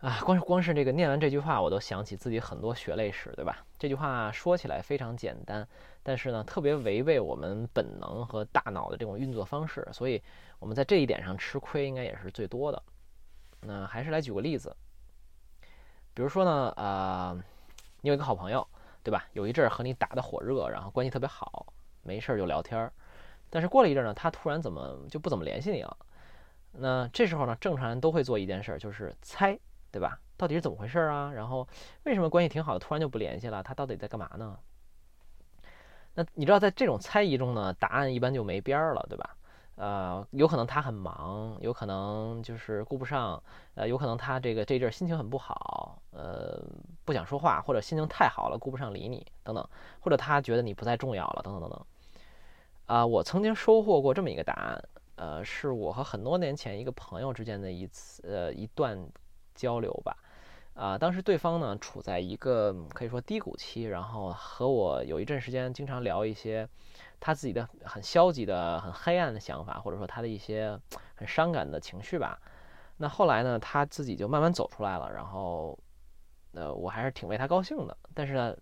[0.00, 3.64] 啊，光是光是这个念完这句话，我都想起自己很多血泪史，对吧？
[3.80, 5.66] 这句话说起来非常简单，
[6.04, 10.22] 但是呢，特别违背我们本能和大脑的这种运作方式，所以
[10.60, 12.80] 我们在这一点上吃亏应该也是最多的。
[13.62, 14.76] 那还是来举个例子，
[16.14, 17.36] 比如说呢，呃，
[18.00, 18.64] 你有一个好朋友，
[19.02, 19.26] 对吧？
[19.32, 21.66] 有一阵儿和你打得火热，然后关系特别好，
[22.04, 22.92] 没事儿就聊天儿，
[23.50, 25.96] 但是过了一阵儿呢，他突然怎么就不怎么联系你了？
[26.70, 29.58] 那这时候呢，正常人都会做一件事，就是猜。
[29.90, 30.20] 对吧？
[30.36, 31.32] 到底是怎么回事啊？
[31.32, 31.66] 然后
[32.04, 33.62] 为什么关系挺好的，突然就不联系了？
[33.62, 34.58] 他到底在干嘛呢？
[36.14, 39.36] 那你知道，在这种猜疑中呢，答案一般就没边儿了，对吧？
[39.76, 43.40] 呃，有可能他很忙，有可能就是顾不上，
[43.74, 46.60] 呃，有可能他这个这阵儿心情很不好，呃，
[47.04, 49.68] 不想说话，或者心情太好了，顾不上理你，等等，
[50.00, 51.86] 或者他觉得你不再重要了，等等等等。
[52.86, 58.98] 啊，我曾经收获过这么一个答案，呃，是我和很多年前一个朋友之间的一次，呃，一段。
[59.58, 60.16] 交流吧，
[60.74, 66.68] 啊，当时对方呢处在一个可以说低谷期，然后和我有一阵时间经常聊一些
[67.18, 70.78] 他自己的很消极的、很黑暗的想法，或者说他的一些
[71.16, 72.40] 很伤感的情绪吧。
[72.96, 75.78] 那后来呢，他自己就慢慢走出来了，然后，
[76.52, 77.96] 呃，我还是挺为他高兴的。
[78.14, 78.56] 但是呢，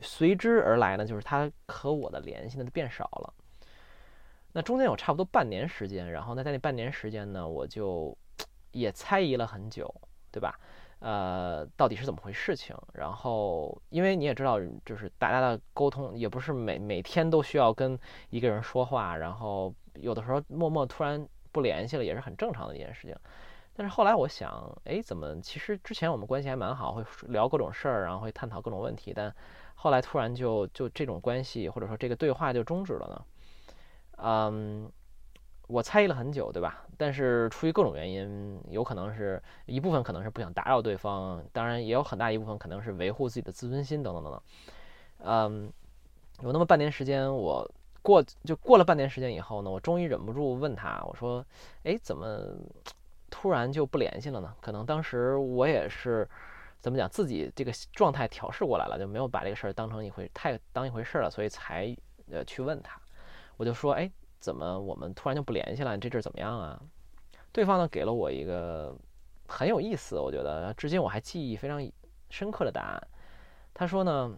[0.00, 3.34] 随之而来呢，就是他和我的联系呢就变少了。
[4.52, 8.16] 那中间有差不多半年时间，然后呢，在那半年时间呢，我就
[8.72, 9.94] 也猜疑了很久。
[10.32, 10.58] 对吧？
[11.00, 12.76] 呃，到底是怎么回事情？
[12.94, 17.98] 然后，因为你也知道，就是大家的沟通也不是每每天都需要跟
[18.30, 23.16] 一个人说话，然后有的时候默默突然不联系了，也是很正常的一件事情。
[23.74, 29.34] 但是后来我想，哎，怎么其实之前我们关系还蛮好，会聊各种事儿，然后会探讨各种问题，但
[29.74, 33.24] 后来突然就就这种关系或者说这个对话就终止了呢？
[34.18, 34.92] 嗯。
[35.68, 36.84] 我猜疑了很久，对吧？
[36.98, 44.42] 但是出于各种原因，有可能是一部分可能是不想打扰对方，当然也有很大一部分可能是维护自己的自尊心等等等等。
[45.24, 45.72] 嗯，
[46.42, 47.66] 有那么半年时间，我
[48.02, 51.44] 过就过了半年时间以后呢，我终于忍不住问他，我说
[51.84, 52.38] ：“哎，怎么
[53.30, 56.28] 突然就不联系了呢？”可能当时我也是
[56.80, 61.96] 怎么讲，自己这个状态调试过来了，就没有把这个事儿当成一回太当一回事了，所以才
[62.30, 63.00] 呃去问他。
[63.56, 64.10] 我就说：“哎。”
[64.42, 65.96] 怎么我们突然就不联系了？
[65.96, 66.82] 这阵怎么样啊？
[67.52, 68.92] 对方呢给了我一个
[69.46, 71.80] 很有意思，我觉得至今我还记忆非常
[72.28, 73.08] 深刻的答案。
[73.72, 74.36] 他说呢，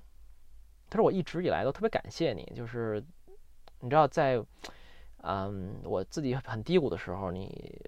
[0.90, 3.02] 他说我一直以来都特别感谢你，就是
[3.80, 4.38] 你知道在，
[5.22, 7.80] 嗯，我自己很低谷的时候，你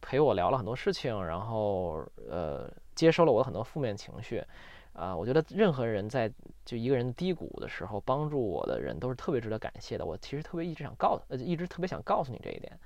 [0.00, 4.44] 陪我聊了很多事情，然后呃，接收了我的很多负面情绪，
[4.92, 6.32] 啊，我觉得任何人在
[6.64, 10.04] 就一个人低谷的时候帮助我的人都是特别值得感谢的。
[10.04, 12.78] 我其实特别一直想告，呃，一直特别想告诉你这一点，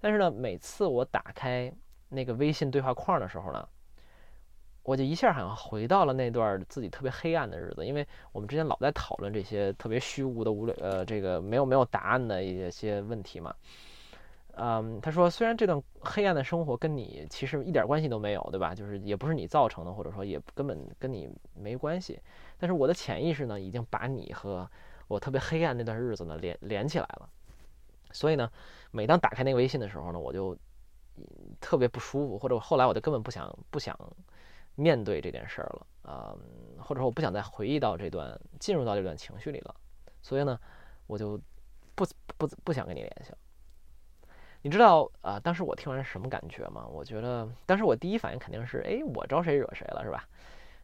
[0.00, 1.72] 但是呢，每次我打开
[2.08, 3.68] 那个微信对话框的时候呢。
[4.82, 13.52] 我就一下好像回到了那段自己特别黑暗的日子，因为我们之前老在讨论这些特别虚无的无聊，呃，这个没有没有答案的一些问题嘛。
[14.58, 18.74] 嗯，他说虽然这段黑暗的生活跟你其实一点关系都没有，对吧？
[18.74, 22.18] 就是也不是你造成的，或者说也根本跟你没关系。
[22.58, 24.68] 但是我的潜意识呢，已经把你和
[25.08, 27.28] 我特别黑暗那段日子呢连连起来了。
[28.12, 28.50] 所以呢，
[28.90, 30.56] 每当打开那个微信的时候呢，我就
[31.60, 33.98] 特别不舒服，或者后来我就根本不想不想。
[34.78, 36.36] 面对这件事儿了啊，
[36.78, 39.74] 或者说我不想再回忆到这段进入到这段情绪里了，
[40.20, 40.60] 所以呢，
[41.06, 41.40] 我就
[41.94, 42.04] 不
[42.36, 43.38] 不不想跟你联系了。
[44.66, 46.84] 你知道啊，当时我听完是什么感觉吗？
[46.92, 50.28] 我觉得当时我第一反应肯定是，哎，我招谁惹谁了是吧？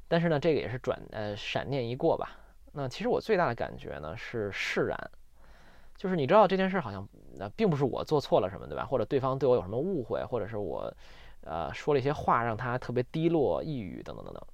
[0.06, 2.38] 但是呢，这个也是转呃闪念一过吧。
[2.74, 5.10] 那其实我最大的感觉呢是释然，
[5.96, 8.86] 就是你知道这件事好像那并不是我做错了什么对吧？
[8.86, 10.94] 或者对方对我有什么误会，或者是我。
[11.44, 14.46] 呃，说了一些话让他特别低落、抑郁等等等等，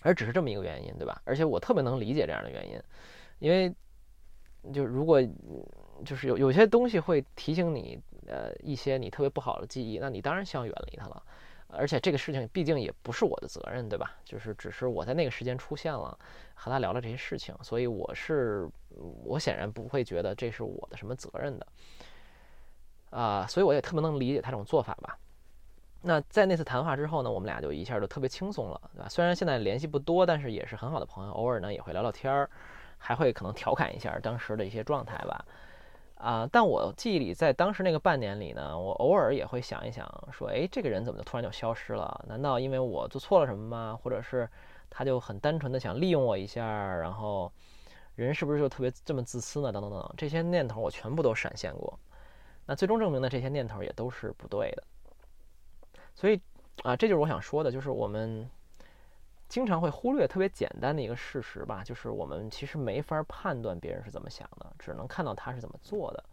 [0.00, 1.20] 而只是这么一个原因，对吧？
[1.26, 2.80] 而且我特别能理解这样的原因，
[3.40, 3.70] 因为
[4.72, 5.22] 就如果
[6.02, 11.22] 就是有有些东西会提醒你，呃，一些你特别不好的记忆，那你当然希望远离它了。
[11.70, 14.16] 而且这个事情毕竟也不是我的责任，对吧？
[14.24, 16.18] 就是只是我在那个时间出现了，
[16.54, 18.66] 和他聊了这些事情，所以我是
[19.22, 21.66] 我显然不会觉得这是我的什么责任的
[23.10, 25.18] 啊，所以我也特别能理解他这种做法吧。
[26.00, 29.08] 那在那次谈话之后呢，我们俩就一下就特别轻松了，对吧？
[29.10, 32.48] 虽然现在联系不多，但是也是很好的朋友，偶尔呢也会聊聊天儿，
[32.96, 35.44] 还会可能调侃一下当时的一些状态吧。
[36.18, 42.24] 啊，但我记忆里，在当时那个半年里呢，我偶尔也会想一想，说，哎，这个人怎么就突然就消失了？
[42.26, 43.98] 难道因为我做错了什么吗？
[44.02, 44.48] 或者是
[44.90, 46.64] 他就很单纯的想利用我一下？
[46.96, 47.52] 然后
[48.16, 49.70] 人是不是就特别这么自私呢？
[49.70, 51.96] 等等等等，这些念头我全部都闪现过。
[52.66, 54.82] 那最终证明的，这些念头也都是不对的。
[56.16, 56.40] 所以，
[56.82, 58.50] 啊，这就是我想说的，就是我们
[59.48, 66.24] 经常会忽略特别简单的一个事实吧，就是我们其实没法判断别人是怎么想的，只能看到他是怎么做的。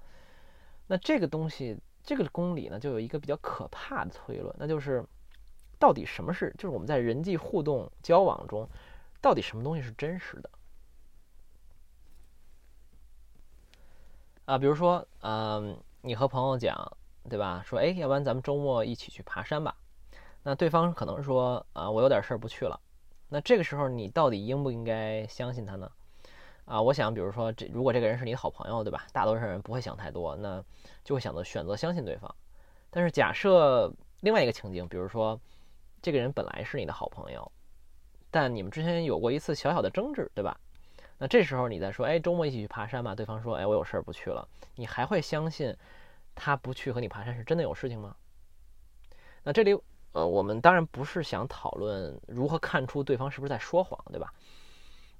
[0.88, 5.04] 那这个东西，这个公理呢，就有一个比较可怕的推论，那就是
[5.80, 8.68] 到底什么是，就是我们在人际互动交往中，
[9.22, 10.50] 到底什么东西是真实的？
[14.46, 16.98] 啊，比如说，嗯，你和朋友讲。
[17.28, 17.64] 对吧？
[17.66, 19.76] 说哎，要不然咱们周末一起去爬山吧。
[20.44, 22.80] 那对方可能说啊，我有点事儿不去了。
[23.30, 25.92] 那这个时候你到底应不应该相信他呢？
[26.66, 29.06] 啊，我想，比如说这如果这个人是你的好朋友，对吧？
[29.12, 30.64] 大多数人不会想太多，那
[31.04, 32.34] 就会想择选择相信对方。
[32.90, 35.40] 但是假设另外一个情景，比如说
[36.02, 37.52] 这个人本来是你的好朋友，
[38.32, 40.60] 但你们之前有过一次小小的争执，对吧？
[41.18, 43.14] 那这时候你再说哎，周末一起去爬山吧。
[43.14, 44.48] 对方说哎，我有事儿不去了。
[44.76, 45.76] 你还会相信？
[46.38, 48.14] 他不去和你爬山是真的有事情吗？
[49.44, 49.74] 那这里，
[50.16, 54.34] 呃，我们当然不是想讨论如何看出对方是不是在说谎，对吧？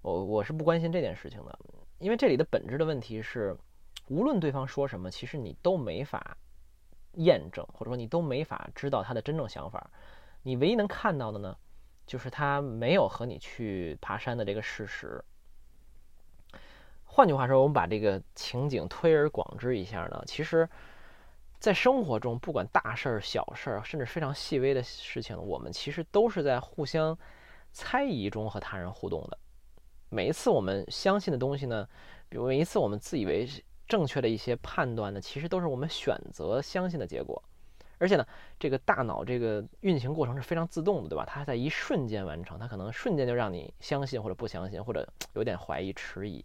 [0.02, 1.60] 我我是不关心这件事情的，
[2.00, 3.58] 因为这里的本质的问题是，
[4.08, 6.38] 无论对方说什么，其实你都没法
[7.16, 9.92] 验证，或者说你都没法知道他的真正想法。
[10.44, 11.58] 你唯一能看到的呢，
[12.08, 15.22] 就是他没有和你去爬山的这个事实。
[17.04, 20.70] 换句话说，我们把这个情景推而广之一下呢，其实。
[21.60, 27.18] 在生活中，不管大事儿、小事儿，甚至非常细微的事情，我们其实都是在互相
[27.72, 29.38] 猜疑中和他人互动的。
[30.10, 31.88] 每一次我们相信的东西呢，
[32.30, 33.48] 比如每一次我们自以为
[33.88, 37.42] 正确的一些判断呢，其实都是我们选择相信的结果。
[37.98, 38.28] 而且呢，
[38.60, 41.26] 这个大脑这个运行过程是非常自动的，对吧？
[41.26, 46.44] 它在一瞬间完成，它可能瞬间就让你相信或者不相信，或者有点怀疑、迟疑。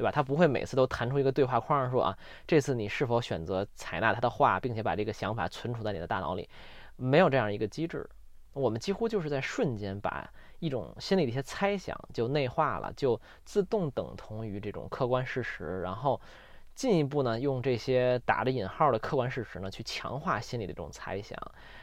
[0.00, 0.10] 对吧？
[0.10, 6.48] 他不会每次都弹出一个对话框说啊，这次你是否选择采纳他的话，并且把这个想法存储在你的大脑里？
[6.96, 8.08] 没有这样一个机制。
[8.54, 10.26] 我们几乎就是在瞬间把
[10.58, 16.18] 一种心理的一些猜想就内化了，就自动等同于这种客观事实，然后
[16.74, 21.38] 进一步呢，用这些打着引号的客观事实呢，去强化心理的这种猜想。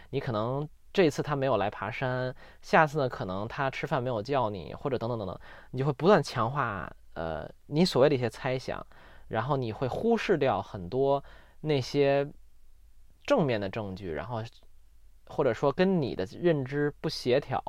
[0.09, 5.39] 你可能这次他没有来爬山，下次呢，可能他吃饭没有叫你，或者等等等等，
[5.69, 6.91] 你就会不断强化。
[7.17, 8.85] 呃，你所谓的一些猜想，
[9.27, 11.23] 然后你会忽视掉很多
[11.61, 12.31] 那些
[13.23, 14.43] 正面的证据，然后
[15.25, 17.59] 或者说跟你的认知不协调，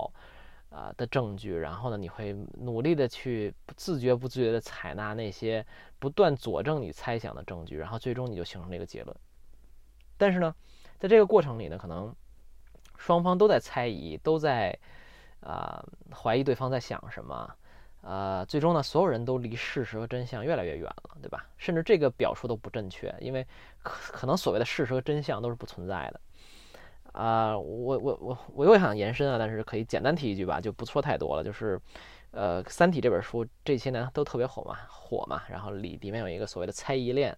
[0.68, 5.64] 啊的证据，然后呢，你会努力的去自觉不自觉的采纳那些
[5.99, 9.16] 不断佐证你猜想的证据，然后最终你就形成这个结论。
[10.18, 10.55] 但是呢，
[10.99, 12.14] 在这个过程里呢，可能
[12.99, 14.78] 双方都在猜疑，都在
[15.40, 15.82] 啊
[16.14, 17.51] 怀疑对方在想什么。
[18.11, 21.46] 呃，最终呢，所有人都离事实和真相越来越远了，对吧？
[21.59, 23.46] 甚至这个表述都不正确，因为
[23.82, 26.20] 可可能所谓的事实和真相都是不存在的。
[27.12, 31.44] 啊，我我我我又想延伸啊，但是可以简单提一句吧，就不说太多了。
[31.44, 31.78] 就是，
[32.30, 35.42] 呃，《三体》这本书这些年都特别火嘛，火嘛。
[35.50, 37.36] 然后里里面有一个所谓的猜疑链，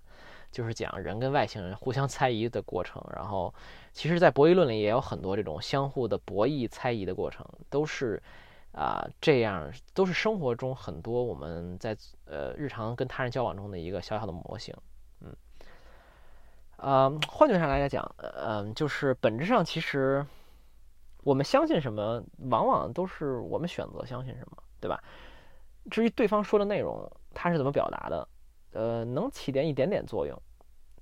[0.53, 3.05] 就是讲人跟外星人互相猜疑的过程。
[3.17, 3.53] 然后，
[3.93, 8.23] 其实，在博弈论里也有很多这种相互的博弈猜疑的过程，都是。
[8.73, 14.73] 啊，这样都是生活中很多我们在呃日常跟他人交往中的一个小小的模型，
[15.21, 15.37] 嗯，
[16.77, 20.25] 呃，换句话来讲，嗯，就是本质上其实
[21.25, 25.03] 我们相信什么，往往都是我们选择相信什么，对吧？
[25.91, 28.29] 至于对方说的内容，他是怎么表达的，
[28.71, 30.41] 呃，能起点一点点作用，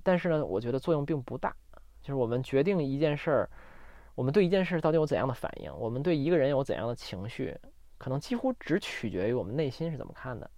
[0.02, 1.54] 但是呢，我觉得作用并不大，
[2.00, 3.50] 就是我们决定一件事儿。
[4.18, 5.72] 我们对一件事到底有怎样的反应？
[5.78, 7.56] 我们对一个人有怎样的情绪？
[7.98, 10.50] 可能几乎只取决于我们内心是怎么看的。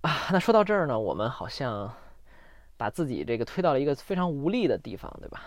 [0.00, 1.94] 啊，那说到这儿呢，我们好像
[2.76, 5.44] 把自己这个推到了一个非常无力的地方，对吧？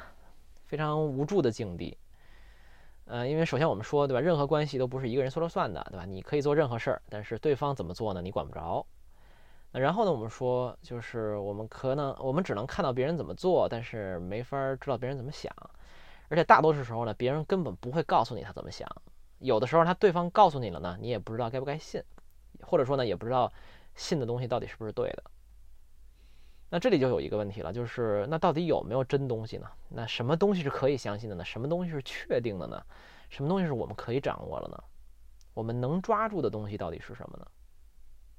[0.65, 1.97] 非常无助的境地。
[3.03, 4.21] 呃，因为首先我们说，对吧？
[4.21, 6.05] 任何关系都不是一个人说了算的，对吧？
[6.05, 8.21] 你可以做任何事儿，但是对方怎么做呢？
[8.21, 8.85] 你管不着。
[9.71, 10.11] 那然后呢？
[10.11, 15.53] 我们说，就是我们可能我们只能看到别人怎么做，但是没法知道别人怎么想。
[16.27, 18.87] 而且大多数时候呢，别人根本不会告诉你他怎么想。
[19.39, 22.03] 有的时候他对方告诉你了呢，你也不知道该不该信，
[22.61, 23.51] 或者说呢，也不知道
[23.95, 25.23] 信的东西到底是不是对的。
[26.71, 29.67] 那这里就有一个问题了，就是那到底有没有真东西呢？
[29.89, 31.45] 那什么东西是可以相信的呢？
[31.45, 32.83] 什么东西是确定的呢？
[33.29, 34.83] 什么东西是我们可以掌握了呢？
[35.53, 37.45] 我们能抓住的东西到底是什么呢？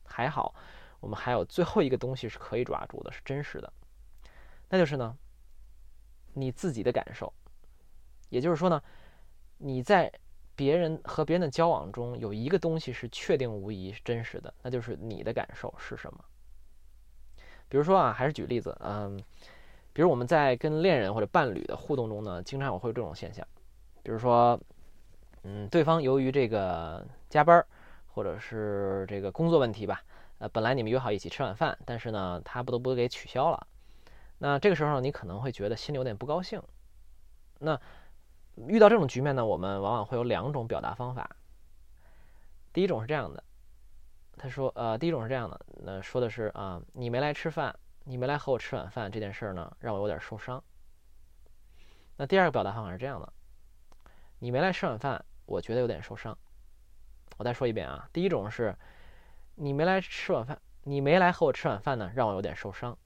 [0.05, 0.55] 还好。
[1.01, 3.72] 我们还有最后一个东西是可以抓住的，是真实的，
[4.68, 5.16] 那就是呢，
[6.34, 7.32] 你自己的感受。
[8.28, 8.80] 也就是说呢，
[9.59, 10.12] 你在
[10.55, 16.24] 别人和别人的交往中，有一个东西是确定无疑、是真实的，那就是你的感受是什么。
[17.68, 19.16] 比如说啊，还是举例子，嗯，
[19.92, 23.46] 比如我们在跟恋人或者伴侣的互动中呢，经常我会有这种现象，
[24.03, 24.61] 比如说，
[25.44, 27.64] 嗯，对方由于这个加班
[28.07, 30.03] 或者是这个工作问题吧。
[30.41, 33.66] 呃，本来你们约好一起吃晚饭，但是呢，他不得不给取消了。
[34.38, 36.62] 那这个时候你可能会觉得心里有点不高兴。
[37.59, 37.78] 那
[38.57, 41.36] 遇到这种局面呢，我们往往会有两种表达方法。
[42.72, 43.45] 第一种是这样的，
[44.38, 50.64] 他说，呃，第一种是这样的，那说的是啊，你没来吃饭，你没来和我吃晚饭这件事儿呢，让我有点受伤。
[52.16, 53.30] 那第二个表达方法是这样的，
[54.38, 56.34] 你没来吃晚饭，我觉得有点受伤。
[57.36, 58.74] 我再说一遍啊，第一种是。
[59.62, 62.96] 你没来吃晚饭，你没来和我吃晚饭呢，让我有点受伤。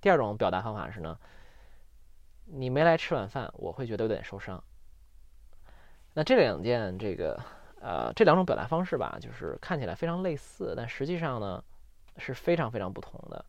[0.00, 1.18] 第二种表达方法是呢，
[2.44, 4.62] 你没来吃晚饭，我会觉得有点受伤。
[6.12, 7.42] 那这两件这个
[7.80, 11.64] 呃这两种表达方式吧，就是看起来非常类似，但实际上呢
[12.18, 13.44] 是非常非常不同的。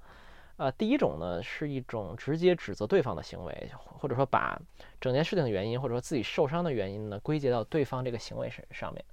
[0.57, 4.59] 呃，第一种呢是一种直接指责对方的行为，或者说把
[4.99, 9.05] 整件事情的原因或者说自己受伤的原因呢归结到对方这个行为上上面。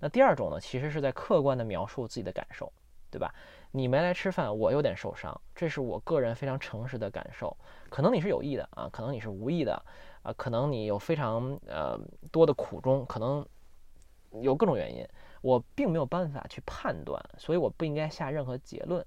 [0.00, 2.72] 那第二种呢，其实是在客观的描述自己的感受，
[3.10, 3.32] 对吧？
[3.70, 7.56] 你没来吃饭，我有点受伤，这是我个人非常诚实的感受。
[7.88, 9.80] 可能你是有意的啊，可能你是无意的
[10.22, 11.96] 啊，可能你有非常呃
[12.32, 13.46] 多的苦衷，可能
[14.32, 15.06] 有各种原因，
[15.42, 19.04] 我并没有办法去判断，所以我不应该下任何结论。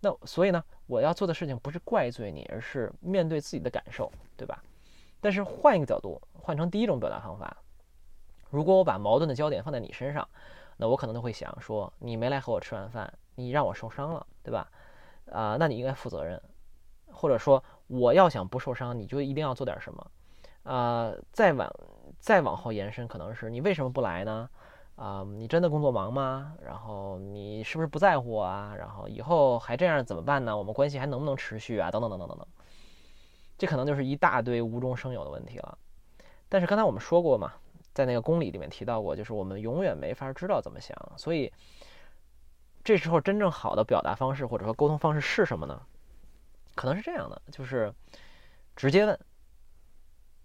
[0.00, 4.62] 那所以呢，我要做的事情不是怪罪你，而是面对自己的感受，对吧？
[5.20, 7.56] 但是换一个角度，换成第一种表达方法。
[8.52, 10.28] 如果我把矛盾的焦点放在你身上，
[10.76, 14.70] 那我可能都会想说，你没来和我吃晚饭，你让我受伤了，对吧？
[15.30, 16.38] 啊，那你应该负责任，
[17.10, 20.10] 或者说我要想不受伤，你就一定要做点什么。
[20.64, 21.72] 啊，再往
[22.18, 24.50] 再往后延伸，可能是你为什么不来呢？
[24.96, 26.52] 啊，你真的工作忙吗？
[26.62, 28.74] 然后你是不是不在乎我啊？
[28.76, 30.54] 然后以后还这样怎么办呢？
[30.54, 31.90] 我们关系还能不能持续啊？
[31.90, 32.46] 等等等等等等，
[33.56, 35.78] 这可能就是一大堆无中生有的问题了。
[36.50, 37.54] 但是刚才我们说过嘛。
[37.94, 41.52] 在那个公理里面提到过，就是我们永远没法知道怎么想，所以
[42.82, 45.80] 这时候真正好的表达方式或者说沟通方式是什么呢？
[46.74, 47.92] 可能是这样的，就是
[48.74, 49.18] 直接问，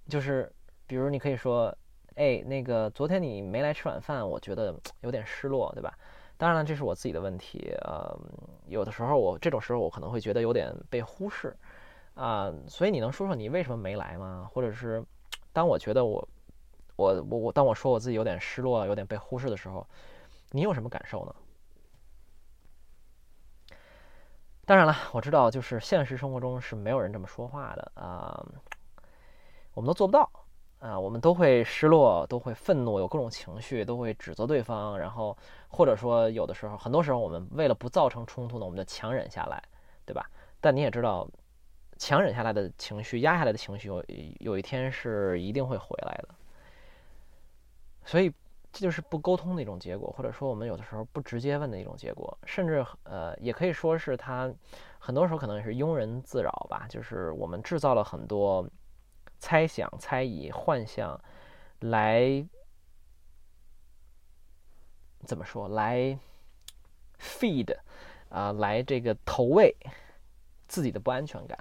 [0.10, 0.52] 就是
[0.86, 1.74] 比如你可以说，
[2.16, 5.98] 哎，那个昨天你没来吃晚饭，我觉得有点失落，对吧？
[6.36, 8.14] 当然了，这是我自己的问题，呃，
[8.68, 11.56] 有的时候我这种时候我可能会觉得有点被忽视
[12.14, 14.50] 啊，所以你能说说你为什么没来吗？
[14.52, 15.02] 或者是
[15.54, 16.28] 当我觉得我。
[16.98, 19.88] 我我我，当我说我自己有点失落，有点被忽视的时候，
[20.52, 21.34] 你有什么感受呢？
[24.66, 28.46] 当然了，我知道，就是现实生活中是没有人这么说话的啊，
[29.74, 30.30] 我们都做不到
[30.80, 35.38] 啊，我们都会失落，都会愤怒，有各种情绪，都会指责对方，然后
[35.70, 39.64] 或者说有的时候，很多时候我们为了不造成冲突呢，我们就强忍下来，
[40.06, 40.30] 对吧？
[40.60, 41.26] 但你也知道，
[41.98, 44.04] 强忍下来的情绪，压下来的情绪，有
[44.40, 46.36] 有一天是一定会回来的，
[48.08, 48.34] 所以。
[48.70, 54.54] 这就是不沟通的一种结果，或者说我们有的时候不直接问的一种结果，甚至呃，也可以说是他
[55.00, 58.70] 很多时候可能也是庸人自扰吧，就是我们制造了很多
[59.40, 61.20] 猜想、猜疑、幻象，
[61.80, 62.46] 来
[65.22, 65.70] 怎么说？
[65.70, 66.20] 来
[67.20, 67.76] feed
[68.30, 69.76] 啊，来这个投喂
[70.68, 71.58] 自己的不安全感，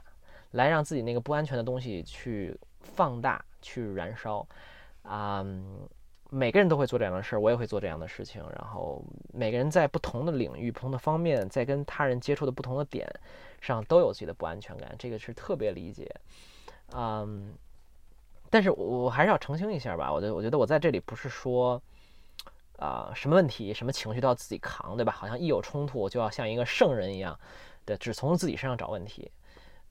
[0.50, 4.46] 来让自己那个不安全的东西去放大、去燃烧
[5.02, 5.46] 啊。
[6.30, 8.42] 每个人都会做这样的事儿，我也会做这样的事情。
[8.52, 9.02] 然后
[9.32, 13.08] 每个人在不同的领域、不同的方面，在跟他人接触的不同的点
[13.60, 14.94] 上，都有自己的不安全感。
[14.98, 16.12] 这个是特别理解。
[16.94, 17.54] 嗯，
[18.50, 20.12] 但是我还是要澄清一下吧。
[20.12, 21.80] 我觉得，我觉得我在这里不是说，
[22.78, 25.12] 啊，什么问题、什么情绪都要自己扛，对吧？
[25.12, 27.38] 好像一有冲突就要像一个圣人一样
[27.84, 29.30] 的只从自己身上找问题。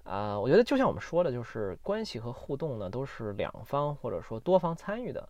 [0.04, 5.28] 啊，我觉得就像我们说的，就是关系和互动呢，都是两方或者说多方参与的。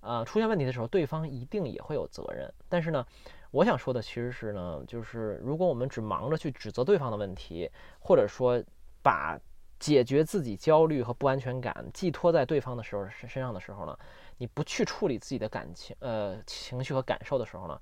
[0.00, 2.52] 啊，出现问题的时候，对方一定也会有责任。
[2.68, 3.04] 但是呢，
[3.50, 8.62] 我想说的其实是呢，就是如果我们只忙着去指责对方的问题，或者说
[9.02, 9.38] 把
[9.78, 13.98] 解决自己焦虑和不安全感寄托在对方的时候身身上的时候呢，
[14.38, 17.80] 你不去处理自己的感情、呃情绪和感受的时候呢，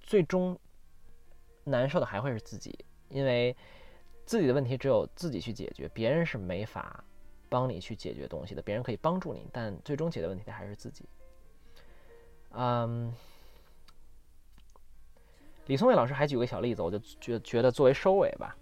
[0.00, 0.58] 最终
[1.64, 2.76] 难受的还会是自己，
[3.08, 3.56] 因为
[4.26, 7.02] 自己的问题只有自己去解决，别人是没法
[7.48, 8.60] 帮你去解决东西的。
[8.60, 11.08] 别人可以帮助你，但最终解决问题的还是自己。
[12.54, 13.12] 嗯，
[15.66, 18.54] 李松蔚老师还举个小例子，我就觉觉得作为收尾吧，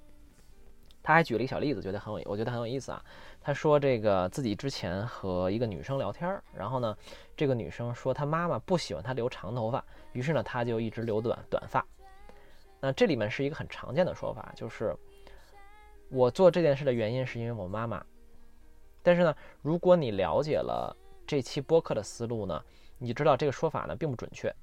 [1.02, 3.04] 他还举了一个小例子，觉得很有，我觉得很有意思啊。
[3.40, 6.96] 他说这个自己之前和一个女生聊天，然后呢，
[7.36, 11.84] 这个女生说她妈妈不喜欢她留长头发，于是呢，她就一直留短短发。
[12.80, 14.94] 那这里面是一个很常见的说法，就是
[16.10, 18.04] 我做这件事的原因是因为我妈妈。
[19.02, 20.94] 但是呢，如果你了解了
[21.26, 22.62] 这期播客的思路呢？
[23.02, 24.54] 你知道这个说法呢并不准确，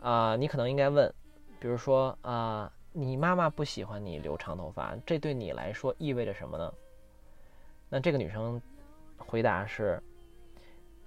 [0.00, 1.12] 啊，你可能应该问，
[1.58, 6.74] 比如说啊，你妈妈不喜欢你留长头发，这对你来说意味着什么呢？
[7.88, 8.60] 那这个女生
[9.16, 9.98] 回答是，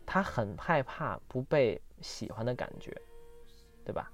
[0.04, 2.92] 她很害怕不被喜欢的感觉，
[3.86, 4.12] 对吧？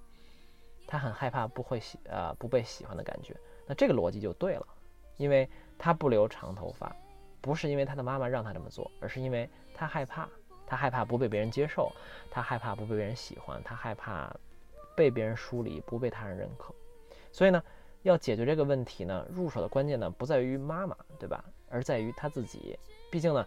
[0.86, 3.34] 她很害怕不会喜呃不被喜欢的感觉。
[3.66, 4.68] 那这个逻辑就对了，
[5.16, 6.94] 因为她不留长头发，
[7.40, 10.28] 不是因为她的妈妈让她这么做，而是因为她害怕。
[10.68, 11.90] 他害怕不被别人接受，
[12.30, 14.32] 他害怕不被别人喜欢，他害怕
[14.96, 16.76] 被别人疏离，不被他人认可。
[17.32, 17.64] 所以呢，
[18.04, 21.42] 要解决这个问题呢，入手的关键呢，不在于妈妈，对吧？
[21.70, 22.78] 而在于他自己。
[23.10, 23.46] 毕竟呢，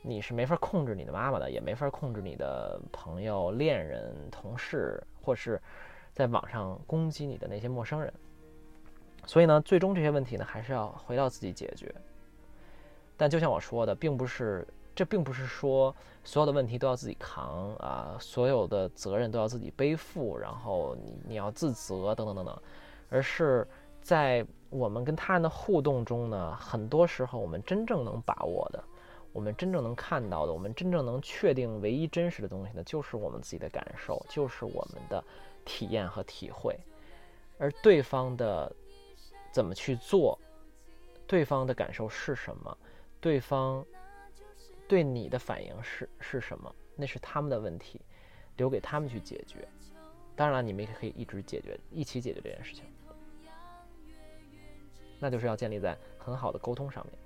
[0.00, 5.60] 你是没法控制你的妈妈的，也没法控制你的朋友、恋人、同事，或是
[6.14, 8.10] 在网上攻击你的那些陌生人。
[9.26, 11.94] 所以呢，最终这些问题呢，还是要回到自己解决。
[13.18, 14.66] 但就像我说的，并不是。
[14.94, 22.62] 这并不是说所有的问题都要自己扛啊，所有的责任都要自己背负，然后你你要自责等等等等，
[23.08, 23.66] 而是
[24.02, 28.84] 在我们跟他人的互动中呢，很多时候我们真正能把握的，
[29.32, 35.24] 我们真正能看到的，我们真正能确定唯一真实的东西呢，就是我们自己的感受，就是我们的
[35.64, 36.78] 体验和体会，
[37.58, 38.70] 而对方的
[39.50, 40.38] 怎么去做，
[41.26, 42.76] 对方的感受是什么，
[43.20, 43.82] 对方。
[44.92, 46.70] 对你的反应是是什么？
[46.96, 47.98] 那是他们的问题，
[48.58, 49.66] 留给他们去解决。
[50.36, 52.84] 当然了，你们也可以一直解决，一起解决这件事情。
[55.18, 57.18] 那就是要建立在很好的沟通上面。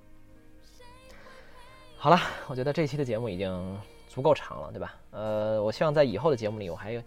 [1.96, 4.94] 好了，我觉得这期的节目已经足够长了，对吧？
[5.10, 7.02] 呃，我希望在以后的节目里，我还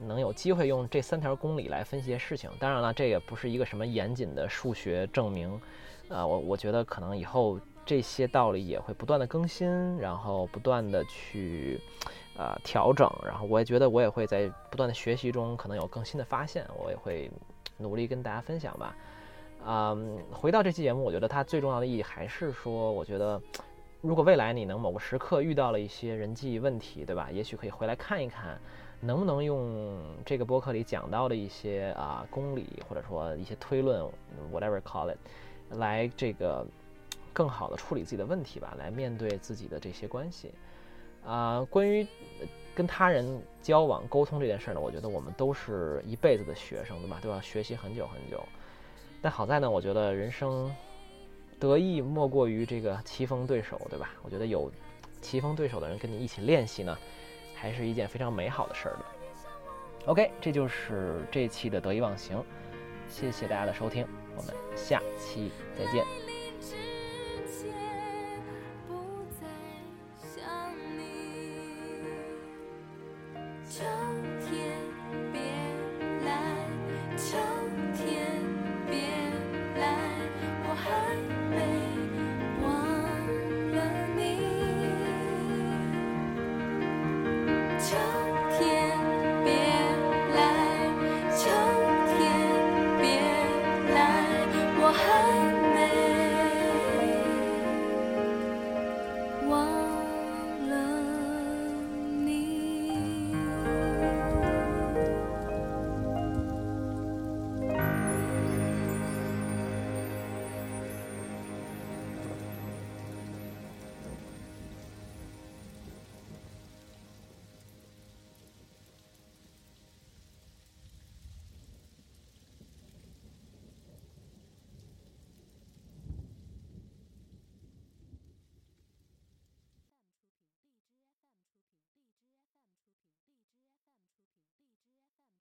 [0.00, 2.50] 能有机会用这三条公理来分析事情。
[2.58, 5.48] 当然了，这也不是一个什么严谨的数学证明。
[6.08, 7.60] 啊，我我觉得可能以后。
[7.88, 11.80] 这些道理也会不断的更新，然后不断的去，
[12.36, 17.30] 呃调整，然后我也觉得我也会在不断的学习中可能有更新的发现，我也会
[17.78, 18.94] 努力跟大家分享吧。
[19.64, 23.40] 嗯，回到这期节目，我觉得它最重要的意义还是说，我觉得
[24.02, 27.30] 如果未来你能某个时刻遇到了一些人际问题，对吧？
[27.32, 28.60] 也许可以回来看一看，
[29.00, 34.04] 能不能用这个播客里讲到的一些啊公理或者说一些推论
[34.52, 35.16] ，whatever call it，
[35.78, 36.66] 来这个。
[37.32, 40.52] 更好的处理自己的问题吧，来面对自己的这些关系。
[41.24, 42.06] 啊，关于
[42.74, 47.18] 跟他人交往沟通这件事呢，我觉得我们都是一辈子的学生，对吧？
[47.22, 48.42] 都要学习很久很久。
[49.20, 50.74] 但好在呢，我觉得人生
[51.58, 54.10] 得意莫过于这个棋逢对手，对吧？
[54.22, 54.70] 我觉得有
[55.20, 56.96] 棋逢对手的人跟你一起练习呢，
[57.54, 59.04] 还是一件非常美好的事儿的。
[60.06, 62.42] OK，这就是这期的得意忘形，
[63.08, 64.06] 谢谢大家的收听，
[64.36, 66.27] 我们下期再见。